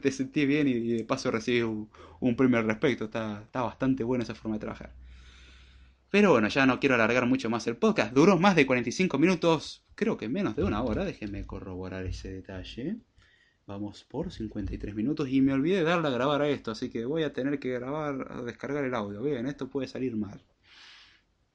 [0.02, 3.06] te sentís bien y, de paso recibís un, premio al respecto.
[3.06, 4.94] Está bastante buena esa forma de trabajar.
[6.14, 8.14] Pero bueno, ya no quiero alargar mucho más el podcast.
[8.14, 11.06] Duró más de 45 minutos, creo que menos de una hora.
[11.06, 12.98] Déjenme corroborar ese detalle.
[13.66, 17.06] Vamos por 53 minutos y me olvidé de darle a grabar a esto, así que
[17.06, 19.24] voy a tener que grabar, descargar el audio.
[19.24, 20.40] Bien, esto puede salir mal.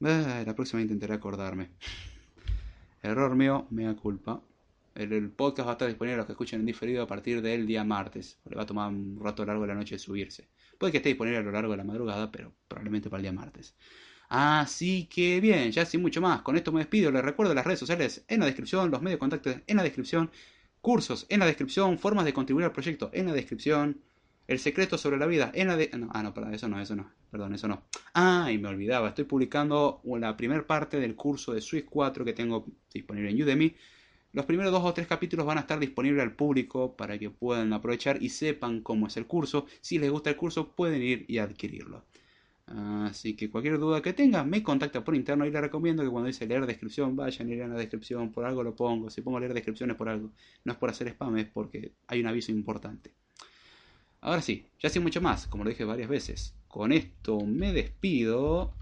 [0.03, 1.71] Ah, la próxima intentaré acordarme.
[3.05, 4.43] Error mío, me da culpa.
[4.97, 7.65] El, podcast va a estar disponible a los que escuchen en diferido a partir del
[7.65, 8.41] día martes.
[8.51, 10.49] Le va a tomar un rato largo de la noche de subirse.
[10.79, 13.33] Puede que esté disponible a lo largo de la madrugada, pero probablemente para el día
[13.33, 13.77] martes.
[14.29, 16.43] Así que bien, ya sin mucho más.
[16.43, 17.11] Con esto me despido.
[17.11, 20.31] Les recuerdo las redes sociales en la descripción, los medios de contacto en la descripción
[20.81, 24.01] cursos en la descripción, formas de contribuir al proyecto en la descripción,
[24.47, 25.91] el secreto sobre la vida en la de...
[25.97, 27.83] No, ah, no, perdón, eso no, eso no, perdón, eso no.
[28.15, 32.33] Ah, y me olvidaba, estoy publicando la primera parte del curso de Swift 4 que
[32.33, 33.75] tengo disponible en Udemy.
[34.33, 37.73] Los primeros dos o tres capítulos van a estar disponibles al público para que puedan
[37.73, 39.67] aprovechar y sepan cómo es el curso.
[39.81, 42.05] Si les gusta el curso, pueden ir y adquirirlo.
[42.71, 46.27] Así que cualquier duda que tengan, me contacta por interno y les recomiendo que cuando
[46.27, 49.55] dice leer descripción, vayan y lean la descripción, por algo lo pongo, si pongo leer
[49.55, 50.33] descripciones por algo,
[50.65, 53.15] no es por hacer spam, es porque hay un aviso importante.
[54.21, 58.75] Ahora sí, ya sin mucho más, como lo dije varias veces, con esto me despido,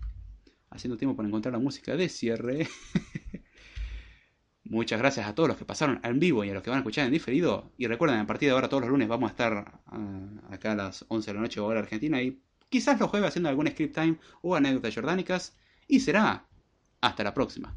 [0.71, 2.67] haciendo tiempo para encontrar la música de cierre.
[4.65, 6.81] Muchas gracias a todos los que pasaron en vivo y a los que van a
[6.81, 7.71] escuchar en diferido.
[7.79, 10.75] Y recuerden, a partir de ahora todos los lunes vamos a estar ah, acá a
[10.75, 14.19] las 11 de la noche hora argentina y Quizás los jueves haciendo algún script time
[14.43, 15.57] o anécdotas jordánicas.
[15.89, 16.47] Y será
[17.01, 17.77] hasta la próxima.